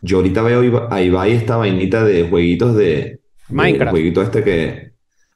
[0.00, 2.84] Yo ahorita veo a Ibai esta vainita de jueguitos de...
[2.84, 3.20] de-
[3.50, 3.82] Minecraft.
[3.88, 4.91] el jueguito este que...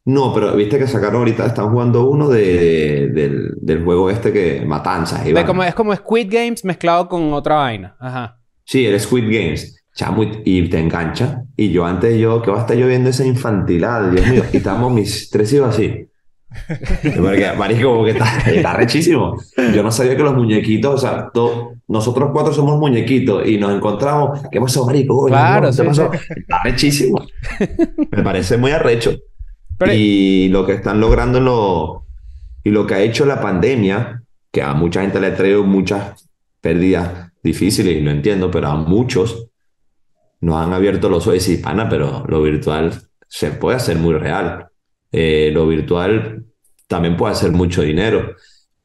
[0.07, 4.65] No, pero viste que sacaron ahorita, están jugando uno de, del, del juego este que...
[4.65, 5.45] Matanzas, Iván.
[5.45, 7.97] como, es como Squid Games mezclado con otra vaina.
[7.99, 8.39] Ajá.
[8.65, 9.85] Sí, el Squid Games.
[9.95, 11.43] Chamo, y, y te engancha.
[11.57, 14.43] Y yo antes, yo, que va a estar yo viendo esa infantilada, Dios mío.
[14.53, 16.07] Y mis tres hijos así.
[17.17, 19.37] Porque, marico, como que está, está rechísimo.
[19.75, 23.75] Yo no sabía que los muñequitos, o sea, to- nosotros cuatro somos muñequitos y nos
[23.75, 24.41] encontramos.
[24.51, 25.27] ¿Qué pasó, marico?
[25.27, 26.11] Claro, ¿qué sí, pasó?
[26.13, 27.25] Está rechísimo.
[28.11, 29.17] Me parece muy arrecho.
[29.93, 32.07] Y lo que están logrando
[32.65, 36.29] y lo que ha hecho la pandemia, que a mucha gente le ha muchas
[36.61, 39.49] pérdidas difíciles, y lo entiendo, pero a muchos
[40.41, 42.93] nos han abierto los ojos y pana, pero lo virtual
[43.29, 44.69] se puede hacer muy real.
[45.13, 46.45] Eh, lo virtual
[46.87, 48.35] también puede hacer mucho dinero.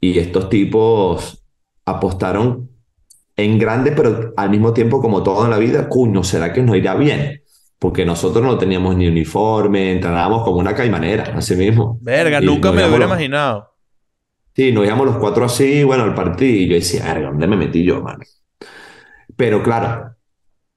[0.00, 1.44] Y estos tipos
[1.84, 2.70] apostaron
[3.36, 6.76] en grande, pero al mismo tiempo, como todo en la vida, cuño, ¿será que nos
[6.76, 7.41] irá bien?
[7.82, 11.98] Porque nosotros no teníamos ni uniforme, entrenábamos como una caimanera, así mismo.
[12.00, 13.74] Verga, Y nunca me lo hubiera los- imaginado.
[14.54, 17.56] Sí, nos íbamos los cuatro así, bueno, al partido, y yo decía, verga, ¿dónde me
[17.56, 18.20] metí yo, mano?
[19.36, 20.14] Pero claro,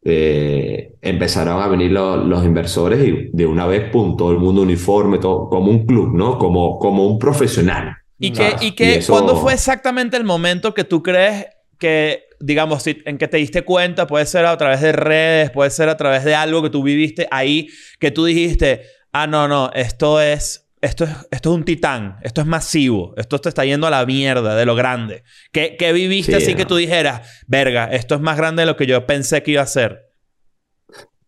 [0.03, 4.63] eh, empezaron a venir lo- los inversores y de una vez, pum, todo el mundo
[4.63, 6.39] uniforme, todo, como un club, ¿no?
[6.39, 7.97] Como, como un profesional.
[8.17, 11.45] ¿Y qué, y qué, eso- cuándo fue exactamente el momento que tú crees
[11.79, 15.69] que, digamos, si- en que te diste cuenta, puede ser a través de redes, puede
[15.69, 17.69] ser a través de algo que tú viviste ahí,
[17.99, 22.41] que tú dijiste, ah, no, no, esto es, esto es, esto es un titán, esto
[22.41, 25.23] es masivo, esto te está yendo a la mierda de lo grande.
[25.51, 26.57] ¿Qué, qué viviste Sí, así no.
[26.57, 29.61] que tú dijeras, verga, esto es más grande de lo que yo pensé que iba
[29.63, 30.01] a ser?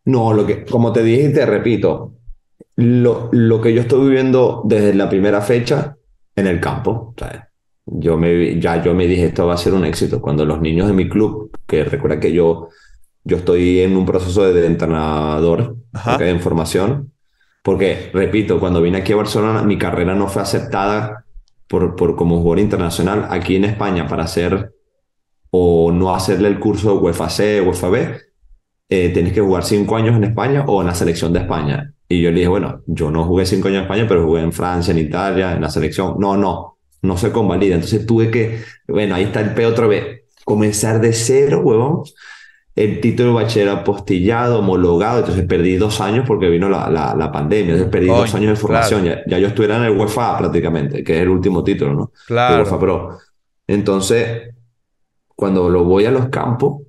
[0.06, 2.14] No, lo que, como te dije y te repito,
[2.78, 5.98] lo, lo que yo estoy viviendo desde la primera fecha
[6.36, 7.14] en el campo.
[7.18, 7.47] sea,
[7.88, 10.22] yo me, ya yo me dije, esto va a ser un éxito.
[10.22, 12.70] Cuando los niños de mi club, que recuerda que yo,
[13.24, 16.16] yo estoy en un proceso de, de entrenador, Ajá.
[16.16, 17.12] ok, en formación,
[17.64, 21.26] porque, repito, cuando vine aquí a Barcelona, mi carrera no fue aceptada
[21.68, 24.74] por, por como jugador internacional aquí en España para hacer
[25.50, 28.28] o no hacerle el curso UEFA C, UEFA B
[28.90, 31.94] eh, tienes que jugar cinco años en España o en la selección de España.
[32.08, 34.54] Y yo le dije, bueno, yo no jugué cinco años en España, pero jugué en
[34.54, 36.16] Francia, en Italia, en la selección.
[36.20, 37.76] No, no, no se convalida.
[37.76, 42.04] Entonces tuve que, bueno, ahí está el P otra vez, comenzar de cero, huevón.
[42.76, 45.20] El título de bachiller apostillado, homologado.
[45.20, 47.74] Entonces perdí dos años porque vino la, la, la pandemia.
[47.74, 49.04] Entonces perdí dos años de formación.
[49.04, 52.12] Ya, ya yo estuviera en el UEFA prácticamente, que es el último título, ¿no?
[52.28, 52.64] Claro.
[52.64, 53.18] UEFA Pro.
[53.66, 54.54] Entonces,
[55.36, 56.84] cuando lo voy a los campos,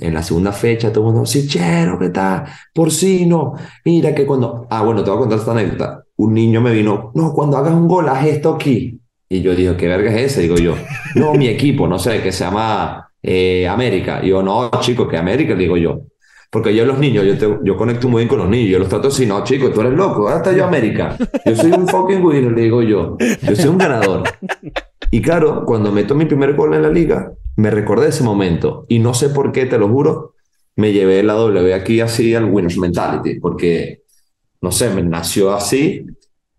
[0.00, 2.44] en la segunda fecha, todo el mundo, sí, chero, ¿qué tal?
[2.72, 6.04] Porcino, mira que cuando, ah, bueno, te voy a contar esta anécdota.
[6.16, 9.00] Un niño me vino, no, cuando hagas un gol, haz esto aquí.
[9.32, 10.42] Y yo digo, ¿qué verga es ese?
[10.42, 10.74] Digo yo,
[11.14, 14.20] no, mi equipo, no sé, que se llama eh, América.
[14.22, 16.02] Y yo, no, chico, que América, digo yo.
[16.50, 18.88] Porque yo los niños, yo, te- yo conecto muy bien con los niños, yo los
[18.90, 21.16] trato así, no, chico, tú eres loco, hasta yo América.
[21.46, 23.16] Yo soy un fucking winner, digo yo.
[23.48, 24.24] Yo soy un ganador.
[25.10, 28.84] Y claro, cuando meto mi primer gol en la liga, me recordé ese momento.
[28.90, 30.34] Y no sé por qué, te lo juro,
[30.76, 33.40] me llevé la W aquí así al Winners Mentality.
[33.40, 34.02] Porque,
[34.60, 36.04] no sé, me nació así.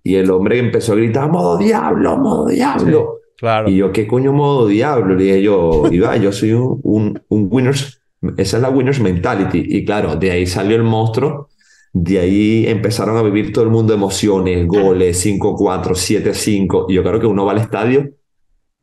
[0.03, 3.19] Y el hombre empezó a gritar, modo diablo, modo diablo.
[3.37, 3.69] Claro.
[3.69, 5.15] Y yo, ¿qué coño modo diablo?
[5.15, 8.03] Le dije yo, Iba, yo soy un, un, un Winners
[8.37, 9.63] esa es la winners mentality.
[9.67, 11.49] Y claro, de ahí salió el monstruo.
[11.91, 16.85] De ahí empezaron a vivir todo el mundo emociones, goles, 5-4, 7-5.
[16.89, 18.09] Y yo creo que uno va al estadio,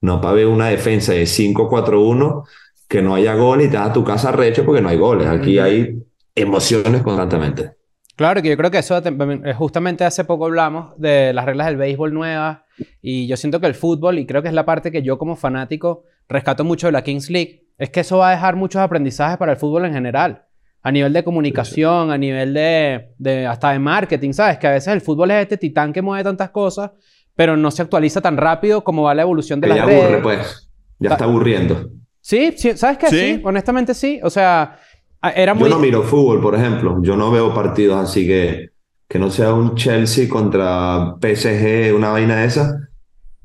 [0.00, 2.44] no para ver una defensa de 5-4-1,
[2.86, 5.26] que no haya goles y te vas a tu casa recho porque no hay goles.
[5.26, 6.02] Aquí hay
[6.34, 7.80] emociones constantemente.
[8.20, 11.78] Claro, que yo creo que eso eh, justamente hace poco hablamos de las reglas del
[11.78, 12.58] béisbol nuevas
[13.00, 15.36] y yo siento que el fútbol, y creo que es la parte que yo como
[15.36, 19.38] fanático rescato mucho de la Kings League, es que eso va a dejar muchos aprendizajes
[19.38, 20.44] para el fútbol en general.
[20.82, 24.58] A nivel de comunicación, a nivel de, de hasta de marketing, ¿sabes?
[24.58, 26.90] Que a veces el fútbol es este titán que mueve tantas cosas,
[27.34, 30.04] pero no se actualiza tan rápido como va la evolución de Que las ya redes.
[30.04, 30.70] aburre, pues.
[30.98, 31.90] Ya está aburriendo.
[32.20, 33.06] Sí, sí, ¿sabes qué?
[33.06, 33.16] Sí.
[33.16, 33.40] Sí.
[33.44, 34.20] honestamente sí.
[34.22, 34.76] O sea,
[35.22, 35.68] era muy...
[35.68, 36.98] Yo no miro fútbol, por ejemplo.
[37.02, 38.70] Yo no veo partidos así que,
[39.08, 42.88] que no sea un Chelsea contra PSG, una vaina de esa.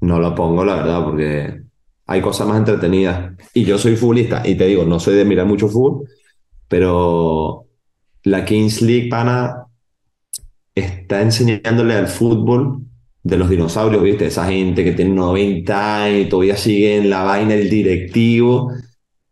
[0.01, 1.61] No lo pongo, la verdad, porque
[2.07, 3.34] hay cosas más entretenidas.
[3.53, 6.07] Y yo soy futbolista, y te digo, no soy de mirar mucho fútbol,
[6.67, 7.65] pero
[8.23, 9.65] la Kings League, pana,
[10.73, 12.82] está enseñándole al fútbol
[13.23, 14.28] de los dinosaurios, ¿viste?
[14.28, 18.71] Esa gente que tiene 90 años y todavía sigue en la vaina del directivo.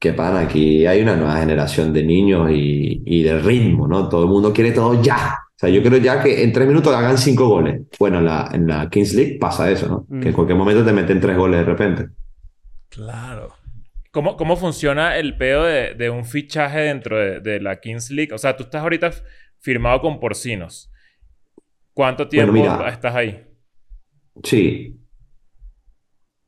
[0.04, 4.10] Que pana, aquí hay una nueva generación de niños y, y de ritmo, ¿no?
[4.10, 5.38] Todo el mundo quiere todo ya.
[5.48, 7.84] O sea, yo creo ya que en tres minutos hagan cinco goles.
[7.98, 10.06] Bueno, en la, en la Kings League pasa eso, ¿no?
[10.10, 10.20] Mm.
[10.20, 12.10] Que en cualquier momento te meten tres goles de repente.
[12.90, 13.54] Claro.
[14.12, 18.34] ¿Cómo, cómo funciona el pedo de, de un fichaje dentro de, de la Kings League?
[18.34, 19.10] O sea, tú estás ahorita
[19.62, 20.92] firmado con Porcinos.
[21.94, 22.90] ¿Cuánto tiempo mira.
[22.90, 23.42] estás ahí?
[24.44, 25.00] Sí.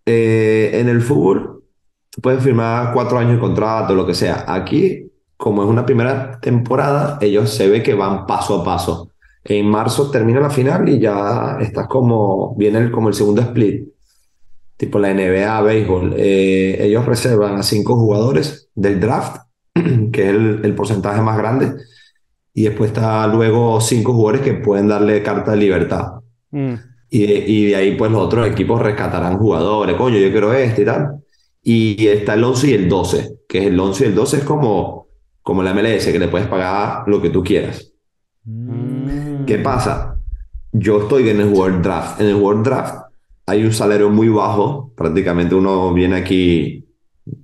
[0.06, 1.55] Eh, en el fútbol
[2.22, 4.46] puedes firmar cuatro años de contrato, lo que sea.
[4.48, 9.10] Aquí, como es una primera temporada, ellos se ve que van paso a paso.
[9.44, 13.88] En marzo termina la final y ya estás como, viene el- como el segundo split,
[14.78, 16.14] tipo la NBA, béisbol.
[16.18, 19.42] Eh, ellos reservan a cinco jugadores del draft,
[20.12, 21.74] que es el, el porcentaje más grande,
[22.54, 26.14] y después está luego cinco jugadores que pueden darle carta de libertad.
[26.52, 26.74] Mm.
[27.10, 29.96] Y de, y de ahí, pues los otros equipos rescatarán jugadores.
[29.96, 31.24] Coño, yo quiero este y tal.
[31.68, 34.44] Y está el 11 y el 12, que es el 11 y el 12 es
[34.44, 35.08] como,
[35.42, 37.92] como la MLS, que le puedes pagar lo que tú quieras.
[38.44, 39.46] Mm.
[39.46, 40.16] ¿Qué pasa?
[40.72, 42.22] Yo estoy en el World Draft.
[42.22, 43.06] En el World Draft
[43.48, 44.92] hay un salario muy bajo.
[44.96, 46.88] Prácticamente uno viene aquí,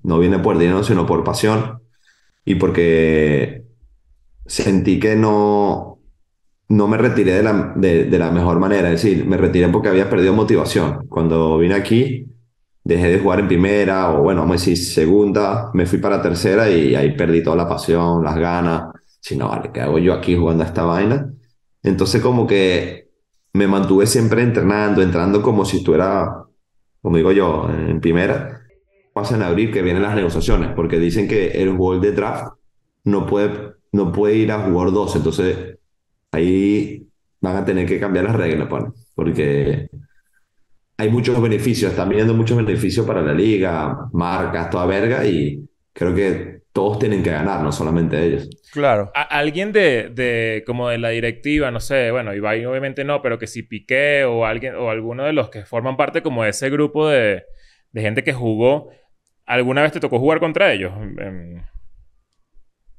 [0.03, 1.82] no viene por dinero, sino por pasión.
[2.45, 3.63] Y porque
[4.45, 5.97] sentí que no,
[6.69, 8.91] no me retiré de la, de, de la mejor manera.
[8.91, 11.07] Es decir, me retiré porque había perdido motivación.
[11.07, 12.30] Cuando vine aquí,
[12.84, 16.69] dejé de jugar en primera, o bueno, vamos a decir segunda, me fui para tercera
[16.69, 18.93] y ahí perdí toda la pasión, las ganas.
[19.19, 21.32] Si no, vale, ¿qué hago yo aquí jugando a esta vaina?
[21.84, 23.09] Entonces como que
[23.53, 26.45] me mantuve siempre entrenando, entrando como si estuviera,
[27.01, 28.61] como digo yo, en primera.
[29.13, 32.53] Pasa en abril que vienen las negociaciones, porque dicen que el jugador de draft
[33.03, 35.77] no puede, no puede ir a jugar dos, entonces
[36.32, 37.07] ahí
[37.41, 38.84] van a tener que cambiar las reglas, pues,
[39.15, 39.89] porque
[41.01, 46.13] hay muchos beneficios, están viniendo muchos beneficios para la liga, marcas, toda verga, y creo
[46.13, 48.49] que todos tienen que ganar, no solamente ellos.
[48.71, 49.11] Claro.
[49.13, 53.37] A- alguien de, de como de la directiva, no sé, bueno, Ibai obviamente no, pero
[53.39, 56.69] que si Piqué o alguien o alguno de los que forman parte como de ese
[56.69, 57.43] grupo de,
[57.91, 58.89] de gente que jugó,
[59.45, 61.63] ¿alguna vez te tocó jugar contra ellos en,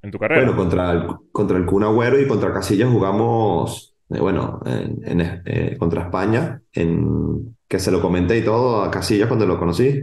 [0.02, 0.42] en tu carrera?
[0.42, 5.42] Bueno, contra el, contra el Kun Agüero y contra Casillas jugamos, eh, bueno, en, en,
[5.44, 10.02] eh, contra España, en, que se lo comenté y todo a Casillas cuando lo conocí,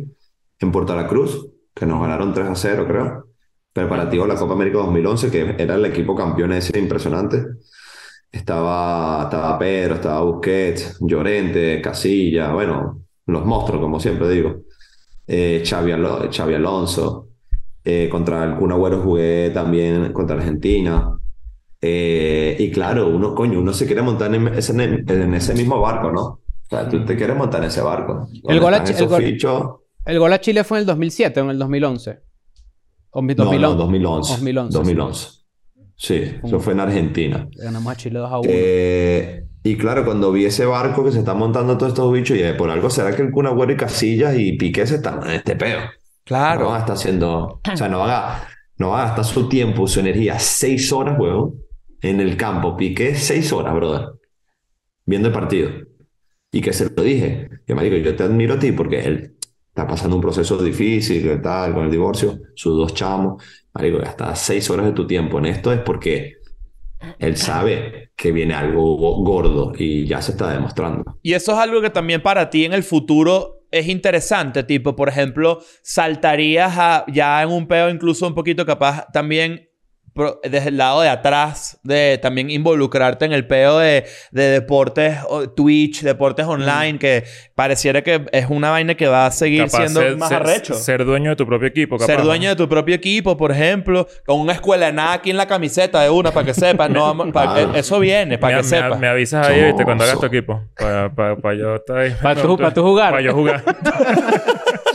[0.59, 3.27] en Puerto La Cruz, que nos ganaron 3 a 0, creo.
[3.71, 7.45] Preparativo a la Copa América 2011, que era el equipo campeón ese impresionante.
[8.31, 14.61] Estaba, estaba Pedro, estaba Busquets, Llorente, Casilla, bueno, los monstruos, como siempre digo.
[15.27, 17.27] Eh, Xavi, Alo- Xavi Alonso.
[17.85, 21.19] Eh, contra el Kun Agüero jugué también contra Argentina.
[21.79, 26.11] Eh, y claro, uno, coño, uno se quiere montar en ese, en ese mismo barco,
[26.11, 26.39] ¿no?
[26.71, 28.27] O sea, tú te quieres montar en ese barco.
[28.47, 29.79] El gol a el gol-.
[30.05, 32.19] El gol a Chile fue en el 2007 o en el 2011.
[33.11, 33.59] O en No, 2011.
[33.59, 34.33] no, 2011.
[34.33, 35.27] 2011, 2011.
[35.95, 37.47] Sí, eso fue en Argentina.
[37.55, 38.49] Ganamos a Chile 2 a 1.
[38.51, 42.43] Eh, y claro, cuando vi ese barco que se está montando todos estos bichos, y
[42.57, 45.55] por algo será que el Kun Agüero y Casillas y Piqué se están en este
[45.55, 45.79] peo.
[45.79, 45.87] No
[46.23, 46.67] Claro.
[46.67, 48.47] van a estar haciendo, o sea, no van a,
[48.77, 51.55] no van a gastar su tiempo, su energía, seis horas, huevón,
[52.01, 52.77] en el campo.
[52.77, 54.09] Piqué seis horas, brother,
[55.05, 55.71] viendo el partido.
[56.51, 59.35] Y que se lo dije, que marico, yo te admiro a ti porque él
[59.67, 63.43] está pasando un proceso difícil, tal, con el divorcio, sus dos chamos.
[63.73, 66.37] Marico, gastar seis horas de tu tiempo en esto es porque
[67.19, 71.19] él sabe que viene algo go- gordo y ya se está demostrando.
[71.21, 74.63] Y eso es algo que también para ti en el futuro es interesante.
[74.63, 79.68] Tipo, por ejemplo, saltarías a, ya en un peo incluso un poquito capaz también
[80.43, 85.49] desde el lado de atrás de también involucrarte en el peo de, de deportes, o-
[85.49, 87.23] Twitch, deportes online, que
[87.55, 90.73] pareciera que es una vaina que va a seguir Capaz siendo ser, más ser- arrecho.
[90.75, 92.05] ser dueño de tu propio equipo, capaz.
[92.13, 95.37] Ser dueño de tu propio equipo, por ejemplo, con una escuela de nada aquí en
[95.37, 96.89] la camiseta de una, para que sepas.
[96.89, 98.99] No, pa- eso viene, para me, que sepas.
[98.99, 99.83] me avisas ahí, ¿viste?
[99.83, 100.61] Cuando hagas tu equipo.
[100.75, 102.15] Para yo estar ahí.
[102.21, 103.11] Pa' tú- pa' tú jugar.
[103.11, 103.63] Para yo jugar.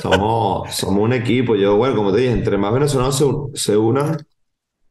[0.00, 1.56] Somos, somos un equipo.
[1.56, 4.18] Yo, bueno, como te dije, entre más venezolanos se, se unan,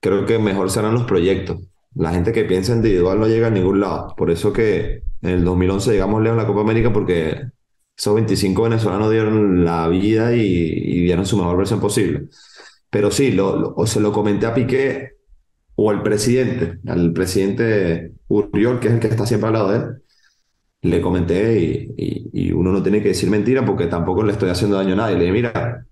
[0.04, 1.60] creo que mejor serán los proyectos.
[1.95, 4.14] La gente que piensa individual no llega a ningún lado.
[4.18, 7.43] Por eso que en el 2011 llegamos lejos en la Copa América porque
[7.97, 12.28] esos 25 venezolanos dieron la vida y, y dieron su mejor versión posible.
[12.91, 15.14] Pero sí, lo, lo- o se lo comenté a Piqué
[15.76, 19.78] o al presidente, al presidente Uriol, que es el que está siempre al lado de
[19.80, 19.86] él.
[20.84, 24.49] Le comenté y, y- y uno no tiene que decir mentira porque tampoco le estoy
[24.51, 25.16] haciendo daño a nadie.
[25.16, 25.86] Le dije, mira,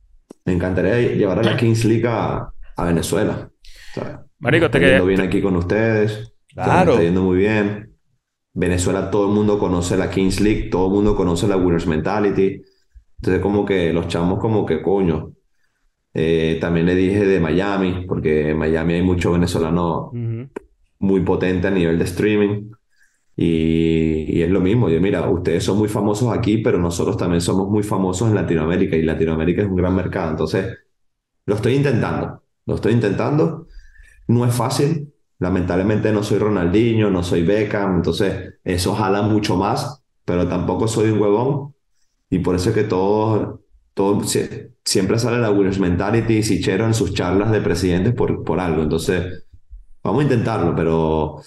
[0.45, 3.51] me encantaría llevar a la Kings League a, a Venezuela.
[4.39, 6.34] Marico, te quedé- bien aquí con ustedes.
[6.54, 6.92] Claro.
[6.94, 7.96] está yendo muy bien.
[8.54, 12.62] Venezuela, todo el mundo conoce la Kings League, todo el mundo conoce la Winners Mentality.
[13.20, 15.32] Entonces, como que los chamos, como que coño.
[16.14, 20.50] Eh, también le dije de Miami, porque en Miami hay muchos venezolanos Ujú.
[21.00, 22.72] muy potente a nivel de streaming.
[23.38, 27.39] Y, y es lo mismo, yo mira, ustedes son muy famosos aquí, pero nosotros también
[27.42, 30.32] somos muy famosos en Latinoamérica y Latinoamérica es un gran mercado.
[30.32, 30.78] Entonces,
[31.46, 33.68] lo estoy intentando, lo estoy intentando.
[34.32, 40.04] No es fácil, lamentablemente no soy Ronaldinho, no soy Beckham, entonces eso jala mucho más,
[40.26, 41.76] pero tampoco soy un huevón.
[42.30, 43.60] Y por eso es que todos,
[44.32, 48.60] sie- siempre sale la Winners Mentality y Sichero en sus charlas de presidentes por, por
[48.60, 48.82] algo.
[48.84, 49.46] Entonces,
[50.04, 51.40] Vamos a intentarlo, pero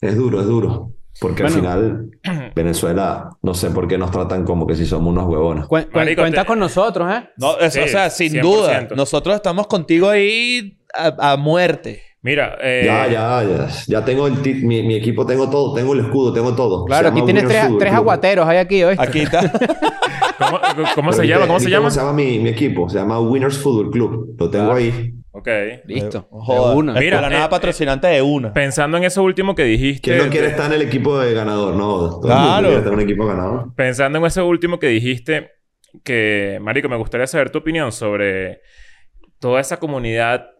[0.00, 0.94] es duro, es duro.
[1.20, 2.10] Porque al final,
[2.54, 5.64] Venezuela, no sé por qué nos tratan como que si somos unos huevones.
[5.92, 7.28] Marico, cuenta te- con nosotros, ¿eh?
[7.36, 8.40] No, es- Sí, o sea, sin 100%.
[8.42, 8.88] duda.
[8.96, 12.02] Nosotros estamos contigo ahí a, a muerte.
[12.20, 13.68] Mira, eh, Ya, ya, ya.
[13.86, 16.84] Ya tengo el mi, mi equipo, tengo todo, tengo el escudo, tengo todo.
[16.84, 19.02] Claro, aquí tienes tres, tres aguateros hay aquí, ¿oíste?
[19.04, 19.50] Aquí está.
[20.38, 20.58] ¿cómo,
[20.94, 21.42] cómo se llama?
[21.42, 21.80] ¿viste- ¿Cómo se llama?
[21.84, 22.88] ¿Cómo se llama mi, mi equipo?
[22.88, 24.34] Se llama Winners Football Club.
[24.38, 24.78] Lo tengo Claro.
[24.80, 25.14] ahí.
[25.38, 25.48] Ok.
[25.86, 26.26] Listo.
[26.30, 26.70] Joder.
[26.70, 26.92] De una.
[27.00, 28.52] Mira, la nada eh, patrocinante de una.
[28.52, 30.10] Pensando en eso último que dijiste.
[30.12, 31.74] ¿Quién no quiere estar en el equipo de ganador?
[31.74, 32.66] No, Claro.
[32.66, 33.74] quiere estar en un equipo ganador.
[33.74, 35.50] Pensando en eso último que dijiste,
[36.04, 38.60] que, Marico, me gustaría saber tu opinión sobre
[39.38, 40.50] toda esa comunidad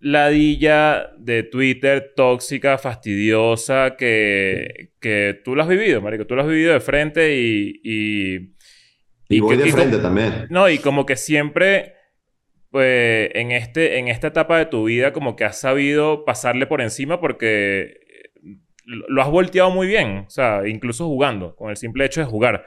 [0.00, 6.26] ladilla de Twitter tóxica, fastidiosa, que, que tú lo has vivido, Marico.
[6.26, 7.80] Tú lo has vivido de frente y...
[7.82, 8.54] y
[9.28, 10.46] Y, voy que- de y frente como- también.
[10.50, 11.94] No, y como que siempre,
[12.70, 16.80] pues, en, este, en esta etapa de tu vida, como que has sabido pasarle por
[16.80, 17.94] encima porque
[18.84, 20.24] lo lo has volteado muy bien.
[20.26, 22.64] O sea, incluso jugando, con el simple hecho de jugar.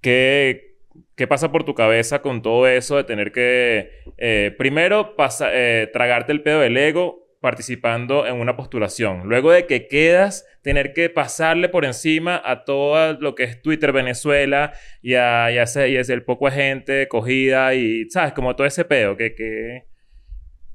[0.00, 0.76] ¿Qué,
[1.16, 5.88] qué pasa por tu cabeza con todo eso de tener que, eh, primero, pasa- eh,
[5.92, 9.22] tragarte el pedo del ego participando en una postulación.
[9.28, 13.92] Luego de que quedas, tener que pasarle por encima a todo lo que es Twitter
[13.92, 18.32] Venezuela y a, y a ese- y ese- el poco de gente cogida y, ¿sabes?
[18.32, 19.16] Como todo ese pedo.
[19.16, 19.84] Que, que...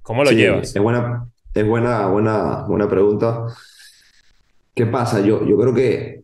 [0.03, 0.75] ¿Cómo lo Sí, llevas?
[0.75, 3.45] Es buena, es buena, buena, buena pregunta.
[4.75, 5.21] ¿Qué pasa?
[5.21, 6.23] Yo, yo creo que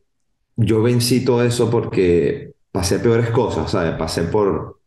[0.58, 3.96] yo vencí todo eso porque pasé peores cosas, ¿sabes?
[3.98, 4.82] Pasé por,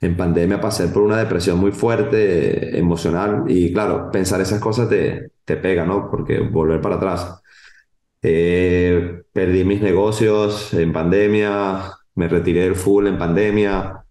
[0.00, 5.32] en pandemia pasé por una depresión muy fuerte, emocional, y claro, pensar esas cosas te,
[5.44, 6.10] te pega, ¿no?
[6.10, 7.42] Porque volver para atrás.
[8.28, 14.04] Eh, perdí mis negocios en pandemia, me retiré del full en pandemia,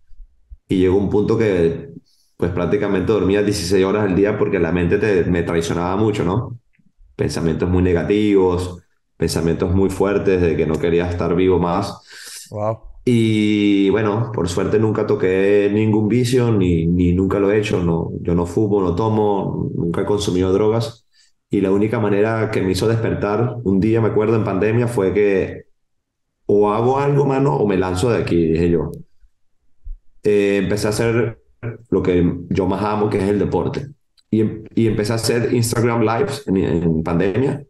[0.70, 1.89] y llegó un punto que
[2.38, 6.57] pues prácticamente dormía 16 horas al día porque la mente te, me traicionaba mucho, ¿no?
[7.18, 8.84] Pensamientos muy negativos,
[9.18, 12.47] pensamientos muy fuertes de que no quería estar vivo más.
[12.51, 12.80] Wow.
[13.03, 17.84] Y bueno, por suerte nunca toqué ningún vicio, ni, ni nunca lo he hecho.
[17.84, 21.05] No, yo no fumo, no tomo, nunca he consumido drogas.
[21.49, 25.13] Y la única manera que me hizo despertar un día, me acuerdo, en pandemia, fue
[25.13, 25.65] que
[26.47, 28.91] o hago algo, mano, o me lanzo de aquí, dije yo.
[30.23, 31.39] Eh, empecé a hacer
[31.89, 33.87] lo que yo más amo, que es el deporte.
[34.29, 37.65] Y, em- y empecé a hacer Instagram Lives en, pandemia.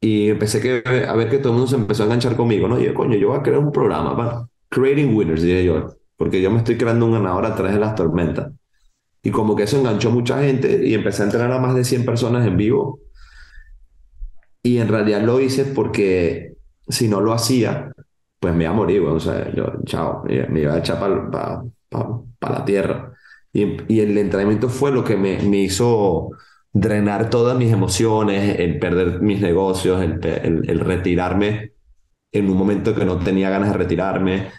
[0.00, 2.80] Y empecé que, a ver que todo el mundo se empezó a enganchar conmigo, ¿no?
[2.80, 4.48] Y yo, coño, yo voy a crear un programa, ¿va?
[4.68, 5.96] Creating Winners, dije yo.
[6.16, 8.52] Porque yo me estoy creando un ganador a través de las tormentas.
[9.26, 12.04] Y como que eso enganchó mucha gente y empecé a entrenar a más de 100
[12.04, 13.00] personas en vivo.
[14.62, 16.54] Y en realidad lo hice porque
[16.86, 17.90] si no lo hacía,
[18.38, 19.14] pues me iba a morir, güey.
[19.14, 23.14] O sea, yo, chao, me iba a echar para la tierra.
[23.52, 26.30] Y, y el entrenamiento fue lo que me, me hizo
[26.72, 31.72] drenar todas mis emociones, el perder mis negocios, el retirarme
[32.30, 34.52] en un momento que no tenía ganas de retirarme.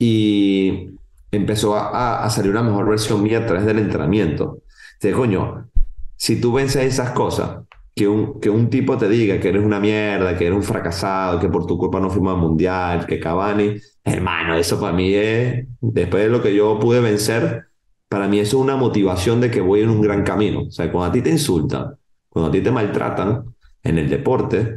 [0.00, 0.98] y
[1.30, 4.62] empezó a, a- salir una mejor versión mía a través del entrenamiento.
[4.94, 5.70] Entonces, coño,
[6.16, 7.60] si tú vences esas cosas,
[7.94, 11.38] que un, que un tipo te diga que eres una mierda, que eres un fracasado,
[11.40, 15.66] que por tu culpa no fuimos al mundial, que Cavani, hermano, eso para mí es,
[15.80, 17.66] después de lo que yo pude vencer,
[18.08, 20.62] para mí eso es una motivación de que voy en un gran camino.
[20.62, 21.94] O sea, cuando a ti te insultan,
[22.28, 23.44] cuando a ti te maltratan
[23.82, 24.74] en el deporte,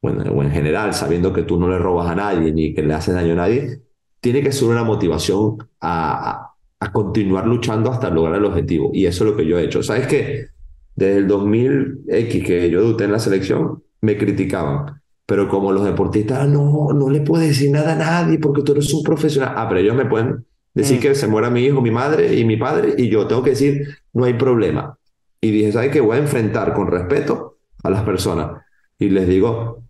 [0.00, 3.14] o en general, sabiendo que tú no le robas a nadie ni que le haces
[3.14, 3.80] daño a nadie,
[4.20, 8.90] tiene que ser una motivación a, a- continuar luchando hasta lograr el objetivo.
[8.94, 9.82] Y eso es lo que yo he hecho.
[9.82, 10.46] ¿Sabes qué?
[10.94, 15.00] Desde el 2000X que yo debuté en la selección, me criticaban.
[15.26, 18.72] Pero como los deportistas, "Ah, no, no le puedes decir nada a nadie porque tú
[18.72, 19.54] eres un profesional.
[19.56, 21.00] Ah, pero ellos me pueden decir Mm.
[21.02, 23.88] que se muera mi hijo, mi madre y mi padre, y yo tengo que decir,
[24.12, 24.96] no hay problema.
[25.40, 26.00] Y dije, ¿sabes qué?
[26.00, 28.62] Voy a enfrentar con respeto a las personas.
[28.98, 29.82] Y les digo,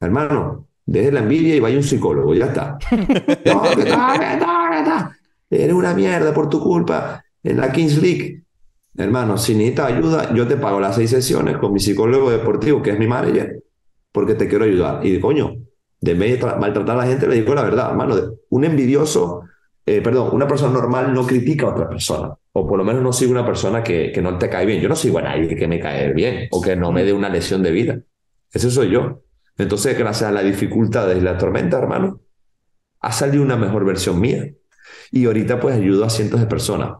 [0.00, 2.78] hermano, deje la envidia y vaya a un psicólogo, ya está.
[2.90, 5.10] No, que tal, que tal, que tal.
[5.50, 8.42] Eres una mierda por tu culpa en la Kings League.
[8.96, 12.90] Hermano, si necesitas ayuda, yo te pago las seis sesiones con mi psicólogo deportivo, que
[12.90, 13.62] es mi manager,
[14.12, 15.04] porque te quiero ayudar.
[15.06, 15.54] Y coño,
[16.00, 18.16] de vez de tra- maltratar a la gente, le digo la verdad, hermano.
[18.50, 19.42] Un envidioso,
[19.86, 22.34] eh, perdón, una persona normal no critica a otra persona.
[22.52, 24.80] O por lo menos no sigue una persona que, que no te cae bien.
[24.80, 27.28] Yo no sigo a nadie que me cae bien o que no me dé una
[27.28, 27.98] lesión de vida.
[28.52, 29.22] Ese soy yo.
[29.58, 32.20] Entonces, gracias a la dificultad de la tormenta, hermano,
[33.00, 34.52] ha salido una mejor versión mía.
[35.10, 36.98] Y ahorita pues ayudo a cientos de personas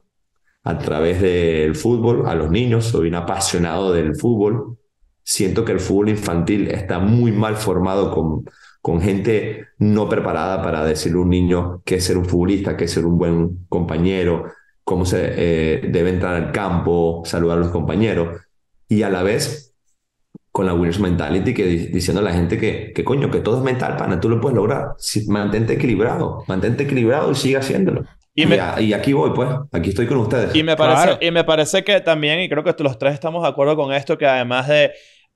[0.64, 2.86] a través del fútbol, a los niños.
[2.86, 4.76] Soy un apasionado del fútbol.
[5.22, 8.44] Siento que el fútbol infantil está muy mal formado con,
[8.80, 12.84] con gente no preparada para decirle a un niño qué es ser un futbolista, qué
[12.84, 14.46] es ser un buen compañero,
[14.84, 18.40] cómo se eh, debe entrar al campo, saludar a los compañeros.
[18.88, 19.67] Y a la vez
[20.52, 23.58] con la Winners Mentality, que di- diciendo a la gente que, que coño, que todo
[23.58, 24.92] es mental, pana, tú lo puedes lograr.
[24.98, 28.04] Si, mantente equilibrado, mantente equilibrado y sigue haciéndolo.
[28.34, 30.54] Y Y, me- a- y aquí voy, pues, aquí estoy con ustedes.
[30.54, 31.18] Y me, parece, Claro.
[31.20, 34.16] y me parece que también, y creo que los tres estamos de acuerdo con esto,
[34.18, 34.92] que además de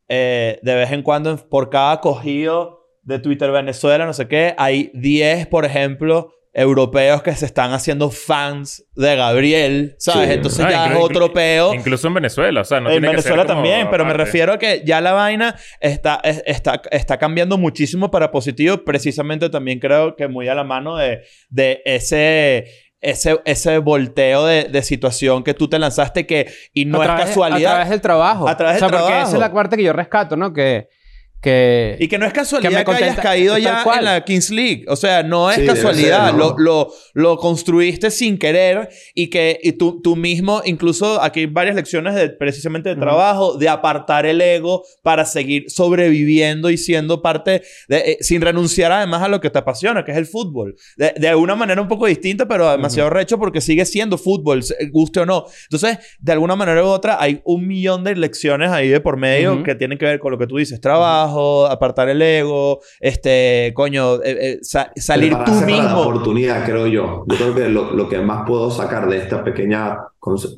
[0.09, 4.91] eh, de vez en cuando por cada cogido de Twitter Venezuela, no sé qué, hay
[4.95, 10.29] 10, por ejemplo, europeos que se están haciendo fans de Gabriel, ¿sabes?
[10.29, 10.35] Sí.
[10.35, 11.73] Entonces Ah, ya es otro peo.
[11.75, 14.13] Incluso en Venezuela, o sea, no en tiene que ser Venezuela como también, pero me
[14.13, 19.49] refiero a que ya la vaina está, es- está, está cambiando muchísimo para positivo, precisamente
[19.49, 22.67] también creo que muy a la mano de, de ese,
[23.01, 27.09] ese, ese volteo de, de situación que tú te lanzaste que, y no A es
[27.09, 27.71] través- casualidad.
[27.71, 28.47] A través del trabajo.
[28.49, 29.29] A través o sea, del porque trabajo.
[29.29, 30.53] esa es la parte que yo rescato, ¿no?
[30.53, 30.89] Que...
[31.43, 33.99] que Y que no es casualidad Que que, me contenta- hayas caído ya cual.
[33.99, 34.85] en la Kings League.
[34.89, 36.27] O sea, no es Sí, casualidad.
[36.27, 36.39] ser, ¿no?
[36.51, 41.47] lo, lo, lo construiste sin querer y que y tú, tú mismo, incluso aquí hay
[41.47, 47.23] varias lecciones de, precisamente de trabajo, de apartar el ego para seguir sobreviviendo y siendo
[47.23, 50.77] parte de, eh, sin renunciar además a lo que te apasiona, que es el fútbol.
[50.97, 54.63] De, de una manera un poco distinta, pero demasiado recho porque sigue siendo fútbol,
[54.93, 55.45] guste o no.
[55.65, 59.55] Entonces, de alguna manera u otra, hay un millón de lecciones ahí de por medio
[59.55, 59.63] Ujú.
[59.65, 61.32] que tienen que ver con lo que tú dices, trabajo,
[61.69, 66.01] apartar el ego, este, coño, eh, eh, sa- salir tú para la mismo.
[66.01, 67.25] oportunidad, creo yo.
[67.29, 69.99] Yo creo que lo, lo que más puedo sacar de esta pequeña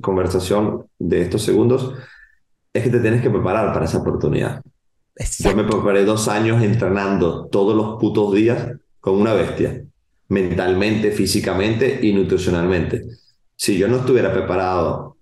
[0.00, 1.92] conversación de estos segundos
[2.72, 4.60] es que te tienes que preparar para esa oportunidad.
[5.38, 8.68] Yo me preparé dos años entrenando todos los putos días
[9.00, 9.84] con una bestia,
[10.28, 13.02] mentalmente, físicamente y nutricionalmente.
[13.56, 15.16] Si yo no estuviera preparado,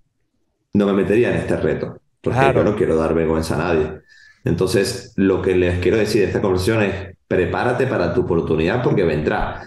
[0.72, 2.64] no me metería en este reto, porque Claro.
[2.64, 4.00] yo no quiero dar vergüenza a nadie.
[4.44, 9.04] Entonces, lo que les quiero decir de esta conversación es, prepárate para tu oportunidad porque
[9.04, 9.62] vendrá.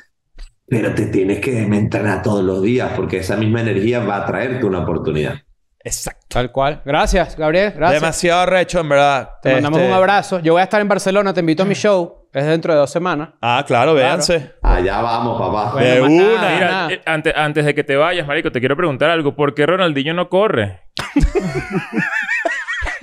[0.67, 4.65] Pero te tienes que entrenar todos los días porque esa misma energía va a traerte
[4.65, 5.35] una oportunidad.
[5.83, 6.25] Exacto.
[6.29, 6.81] Tal cual.
[6.83, 7.71] Gracias, Gabriel.
[7.75, 8.01] Gracias.
[8.01, 9.29] Demasiado recho, en verdad.
[9.43, 10.39] Te mandamos Este- un abrazo.
[10.39, 11.31] Yo voy a estar en Barcelona.
[11.33, 12.27] Te invito a mi show.
[12.33, 13.29] Es dentro de dos semanas.
[13.41, 14.53] Ah, claro, véanse.
[14.63, 15.71] Allá vamos, papá.
[15.73, 16.23] Bueno, De una.
[16.35, 16.91] nada, Mira, nada.
[16.91, 19.35] eh, antes, antes de que te vayas, marico, te quiero preguntar algo.
[19.35, 20.81] ¿Por qué Ronaldinho no corre?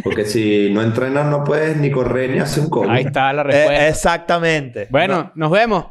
[0.02, 2.90] Porque si no entrenas no puedes ni correr ni hacer un coño.
[2.90, 3.88] Ahí está la Eh, respuesta.
[3.88, 4.86] exactamente.
[4.90, 5.86] Bueno, nos vemos.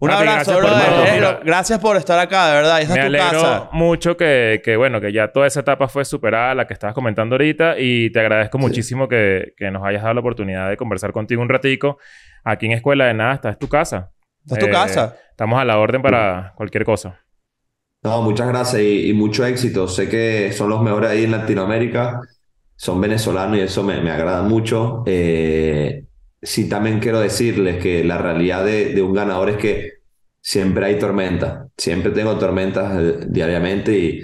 [0.00, 1.22] Un Papi, abrazo, gracias por brother.
[1.24, 2.80] Eh, Gracias por estar acá, de verdad.
[2.82, 3.68] Esa Me es tu alegro casa.
[3.72, 7.36] mucho que, que, bueno, que ya toda esa etapa fue superada, la que estabas comentando
[7.36, 11.40] ahorita, y te agradezco muchísimo que, que nos hayas dado la oportunidad de conversar contigo
[11.40, 11.98] un ratico.
[12.42, 14.10] Aquí en Escuela de Nada, esta es tu casa.
[14.44, 15.16] Esta es tu Eh, casa.
[15.30, 17.20] Estamos a la orden para cualquier cosa.
[18.02, 19.88] No, muchas gracias y, y mucho éxito.
[19.88, 22.20] Sé que son los mejores ahí en Latinoamérica.
[22.76, 25.02] Son venezolanos y eso me, me agrada mucho.
[25.06, 26.04] Eh,
[26.42, 29.92] sí, también quiero decirles que la realidad de, de un ganador es que
[30.40, 31.68] siempre hay tormentas.
[31.76, 34.22] Siempre tengo tormentas eh, diariamente y,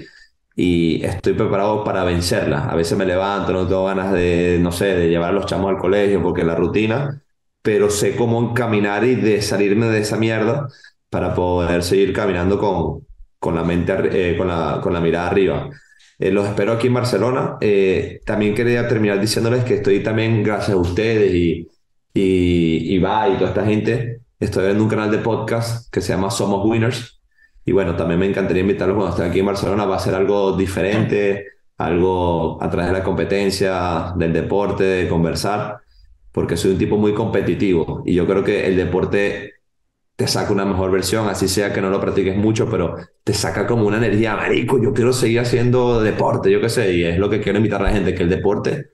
[0.57, 2.67] y estoy preparado para vencerlas.
[2.69, 5.71] A veces me levanto, no tengo ganas de, no sé, de llevar a los chamos
[5.71, 7.23] al colegio porque la rutina,
[7.63, 10.69] pero sé cómo encaminar y de salirme de esa mierda
[11.09, 13.07] para poder seguir caminando con,
[13.39, 15.71] con la mente, eh, con la, con la mirada arriba.
[16.21, 17.57] Eh, los espero aquí en Barcelona.
[17.63, 21.67] Eh, también quería terminar diciéndoles que estoy también, gracias a ustedes y,
[22.13, 26.13] y, y va y toda esta gente, estoy viendo un canal de podcast que se
[26.13, 27.21] llama Somos Winners.
[27.65, 29.87] Y bueno, también me encantaría invitarlos cuando esté aquí en Barcelona.
[29.87, 31.47] Va a ser algo diferente,
[31.79, 35.79] algo a través de la competencia, del deporte, de conversar,
[36.33, 39.55] porque soy un tipo muy competitivo y yo creo que el deporte
[40.21, 42.95] te saca una mejor versión, así sea que no lo practiques mucho, pero
[43.25, 47.05] te saca como una energía, marico, yo quiero seguir haciendo deporte, yo qué sé, y
[47.05, 48.91] es lo que quiero invitar a la gente, que el deporte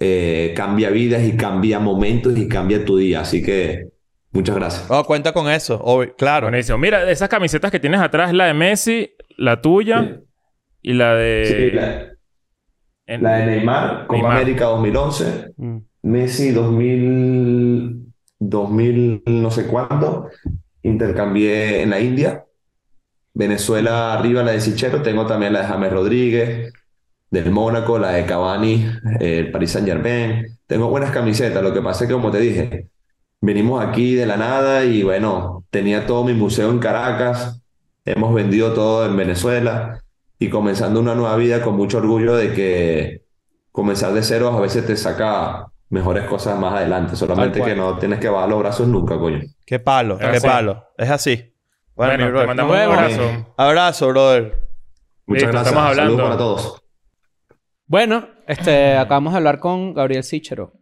[0.00, 3.90] eh, cambia vidas y cambia momentos y cambia tu día, así que
[4.32, 4.86] muchas gracias.
[4.90, 5.78] Oh, cuenta con eso.
[5.84, 6.48] obvio, claro.
[6.48, 6.78] Buenísimo.
[6.78, 10.20] Mira, de esas camisetas que tienes atrás, la de Messi, la tuya
[10.82, 11.44] y la de...
[11.46, 12.06] Sí, la,
[13.06, 14.36] en- la de Neymar, Copa Neymar.
[14.38, 15.78] América 2011, Mm.
[16.02, 18.09] Messi 2000,
[18.40, 20.30] 2000 no sé cuándo,
[20.82, 22.44] intercambié en la India,
[23.34, 26.72] Venezuela arriba la de Sichero, tengo también la de James Rodríguez,
[27.30, 28.86] del Mónaco, la de Cavani,
[29.20, 32.88] el Paris Saint-Germain, tengo buenas camisetas, lo que pasa es que como te dije,
[33.40, 37.62] venimos aquí de la nada y bueno, tenía todo mi museo en Caracas,
[38.04, 40.02] hemos vendido todo en Venezuela
[40.38, 43.22] y comenzando una nueva vida con mucho orgullo de que
[43.70, 47.14] comenzar de cero a veces te saca mejores cosas más adelante.
[47.16, 49.40] Solamente que no tienes que bajar los brazos nunca, coño.
[49.66, 50.46] Qué palo, Es qué así.
[50.46, 50.84] palo.
[50.96, 51.54] Es así.
[51.94, 52.46] Bueno, mi te brother.
[52.46, 53.54] mandamos un abrazo.
[53.56, 54.42] Abrazo, brother.
[55.26, 55.66] Muchas Listo, gracias.
[55.66, 56.12] estamos hablando.
[56.16, 56.82] Saludos para todos.
[57.86, 60.72] Bueno, este, acabamos de hablar con Gabriel Sichero.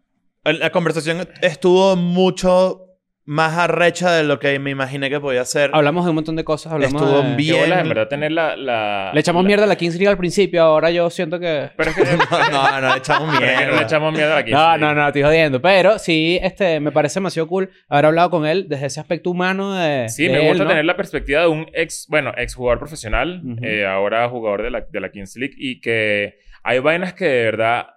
[0.44, 2.86] La conversación estuvo mucho
[3.30, 5.70] más arrecha de lo que me imaginé que podía ser.
[5.74, 6.72] Hablamos de un montón de cosas.
[6.72, 7.60] Hablamos Estuvo de- bien.
[7.60, 8.56] bolas, en verdad, tener la...
[8.56, 10.62] la- Le echamos la- mierda a la Kings League al principio.
[10.62, 11.68] Ahora yo siento que...
[11.76, 12.02] Pero es que...
[12.50, 13.82] No, no, no, le echamos que no le mierda.
[13.82, 14.50] echamos miedo aquí.
[14.50, 15.60] No, no, no, estoy jodiendo.
[15.60, 19.74] Pero sí, este, me parece demasiado cool haber hablado con él desde ese aspecto humano
[19.74, 20.08] de.
[20.08, 20.70] Sí, de me él, gusta ¿no?
[20.70, 23.62] tener la perspectiva de un ex, bueno, ex jugador profesional, Ujú.
[23.62, 27.44] eh, ahora jugador de la, de la Kings League, y que hay vainas que de
[27.44, 27.88] verdad,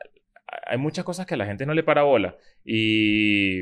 [0.67, 2.36] hay muchas cosas que a la gente no le para bola.
[2.65, 3.61] Y,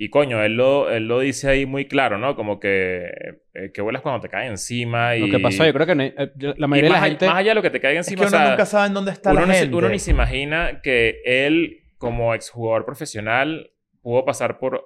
[0.00, 2.36] y coño, él lo, él lo dice ahí muy claro, ¿no?
[2.36, 3.06] Como que,
[3.54, 5.20] eh, que vuelas cuando te cae encima y...
[5.20, 6.14] Lo que pasó, yo creo que no- eh,
[6.56, 7.26] la y mayoría de la gente.
[7.26, 8.86] más allá de lo que te caiga Es encima, que o uno sea, nunca sabe
[8.88, 9.76] en dónde está uno, la gente.
[9.76, 13.70] uno ni se imagina que él, como exjugador profesional,
[14.02, 14.84] pudo pasar por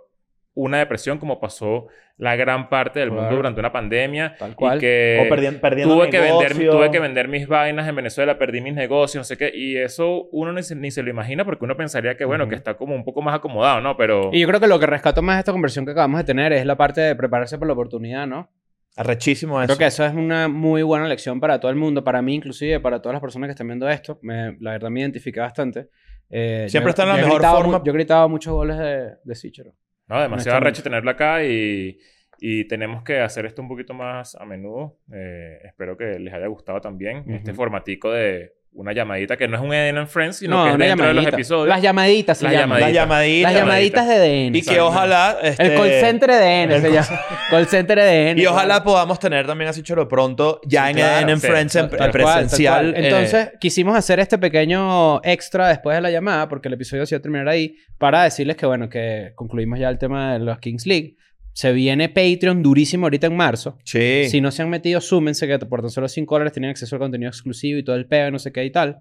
[0.54, 1.86] una depresión como pasó
[2.18, 3.36] la gran parte del mundo Claro.
[3.36, 4.36] durante una pandemia.
[4.38, 4.76] Tal cual.
[4.76, 8.38] Y que O perdi- perdiendo tuve, que vender, tuve que vender mis vainas en Venezuela,
[8.38, 9.50] perdí mis negocios, no sé qué.
[9.54, 12.50] Y eso uno ni se, ni se lo imagina porque uno pensaría que, bueno, Ujú.
[12.50, 13.96] que está como un poco más acomodado, ¿no?
[13.96, 14.30] Pero...
[14.32, 16.52] Y yo creo que lo que rescato más de esta conversión que acabamos de tener
[16.52, 18.50] es la parte de prepararse para la oportunidad, ¿no?
[18.94, 19.68] Arrechísimo eso.
[19.68, 22.78] Creo que eso es una muy buena lección para todo el mundo, para mí inclusive,
[22.78, 24.18] para todas las personas que están viendo esto.
[24.20, 25.88] Me- la verdad me identifiqué bastante.
[26.28, 27.82] Eh, Siempre yo- está en la mejor gritado forma.
[27.84, 29.72] Yo he gritado muchos goles de, de Sichero.
[30.08, 31.98] No, demasiado arrecho tenerlo acá y,
[32.38, 34.98] y tenemos que hacer esto un poquito más a menudo.
[35.12, 39.62] Eh, espero que les haya gustado también este formatico de una llamadita que no es
[39.62, 41.68] un Eden and Friends, sino No, que es una dentro de los episodios.
[41.68, 42.80] Las llamaditas se Las llaman.
[42.80, 43.52] Las llamaditas.
[43.52, 44.58] Las llamaditas de DN.
[44.58, 45.36] Y que ojalá...
[45.42, 47.20] Este, El call center de DN se llama.
[47.50, 48.40] Call center de DN.
[48.40, 51.46] Y ojalá podamos tener también así Choro pronto, ya Sí, en claro, Eden en sí.
[51.46, 52.92] Friends en cual, presencial.
[52.92, 53.04] cual.
[53.04, 57.14] eh, Entonces, quisimos hacer este pequeño extra después de la llamada, porque el episodio se
[57.14, 60.58] iba a terminar ahí, para decirles que, bueno, que concluimos ya el tema de los
[60.60, 61.16] Kings League.
[61.54, 63.78] Se viene Patreon durísimo ahorita en marzo.
[63.84, 64.24] sí.
[64.28, 67.00] Si no se han metido, súmense que por tan solo 5 dólares tienen acceso al
[67.00, 69.00] contenido exclusivo y todo el peo y no sé qué y tal.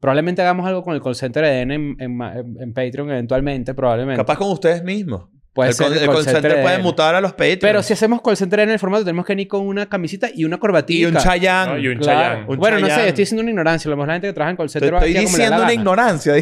[0.00, 2.20] Probablemente hagamos algo con el call center de DN en, en
[2.60, 4.16] en- Patreon eventualmente, probablemente.
[4.18, 5.28] Capaz con ustedes mismos.
[5.52, 7.32] Puede el ser call, el el call call center center de puede mutar a los
[7.32, 7.58] Patreons.
[7.60, 10.44] Pero si hacemos call center en el formato, tenemos que ir con una camisita y
[10.44, 10.98] una corbatita.
[10.98, 11.72] Y un Chayanne.
[11.74, 11.78] ¿no?
[11.78, 12.20] Y un Claro.
[12.20, 12.46] Chayanne.
[12.50, 13.88] Un bueno, no sé, estoy diciendo una ignorancia.
[13.88, 15.36] A lo mejor la gente que trabaja en call Te center va estoy a como
[15.36, 15.72] le da la diciendo una gana.
[15.74, 16.34] ignorancia.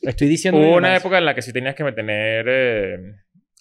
[0.00, 0.96] Estoy diciendo Hubo una ignorancia.
[0.98, 2.96] época en la que sí tenías que mantener eh,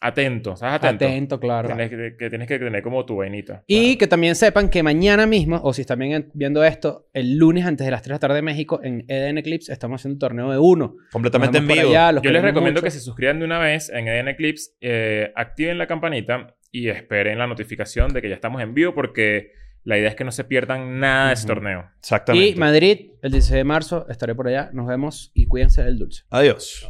[0.03, 0.75] atento, ¿sabes?
[0.75, 1.05] Atento.
[1.05, 1.67] Atento, claro.
[1.67, 3.63] Tienes que, que tienes que tener como tu vainita.
[3.67, 7.65] Y que también sepan que mañana mismo, o si están bien- viendo esto, el lunes
[7.65, 10.19] antes de las 3 de la tarde de México, en Eden Eclipse, estamos haciendo un
[10.19, 10.95] torneo de uno.
[11.11, 11.89] Completamente en vivo.
[11.89, 12.83] allá, los Yo les recomiendo mucho.
[12.85, 17.37] que se suscriban de una vez en Eden Eclipse, eh, activen la campanita y esperen
[17.39, 19.51] la notificación de que ya estamos en vivo porque
[19.85, 21.85] la idea es que no se pierdan nada de ese torneo.
[21.99, 22.47] Exactamente.
[22.49, 24.69] Y Madrid, el 16 de marzo, estaré por allá.
[24.73, 26.23] Nos vemos y cuídense del dulce.
[26.29, 26.89] Adiós.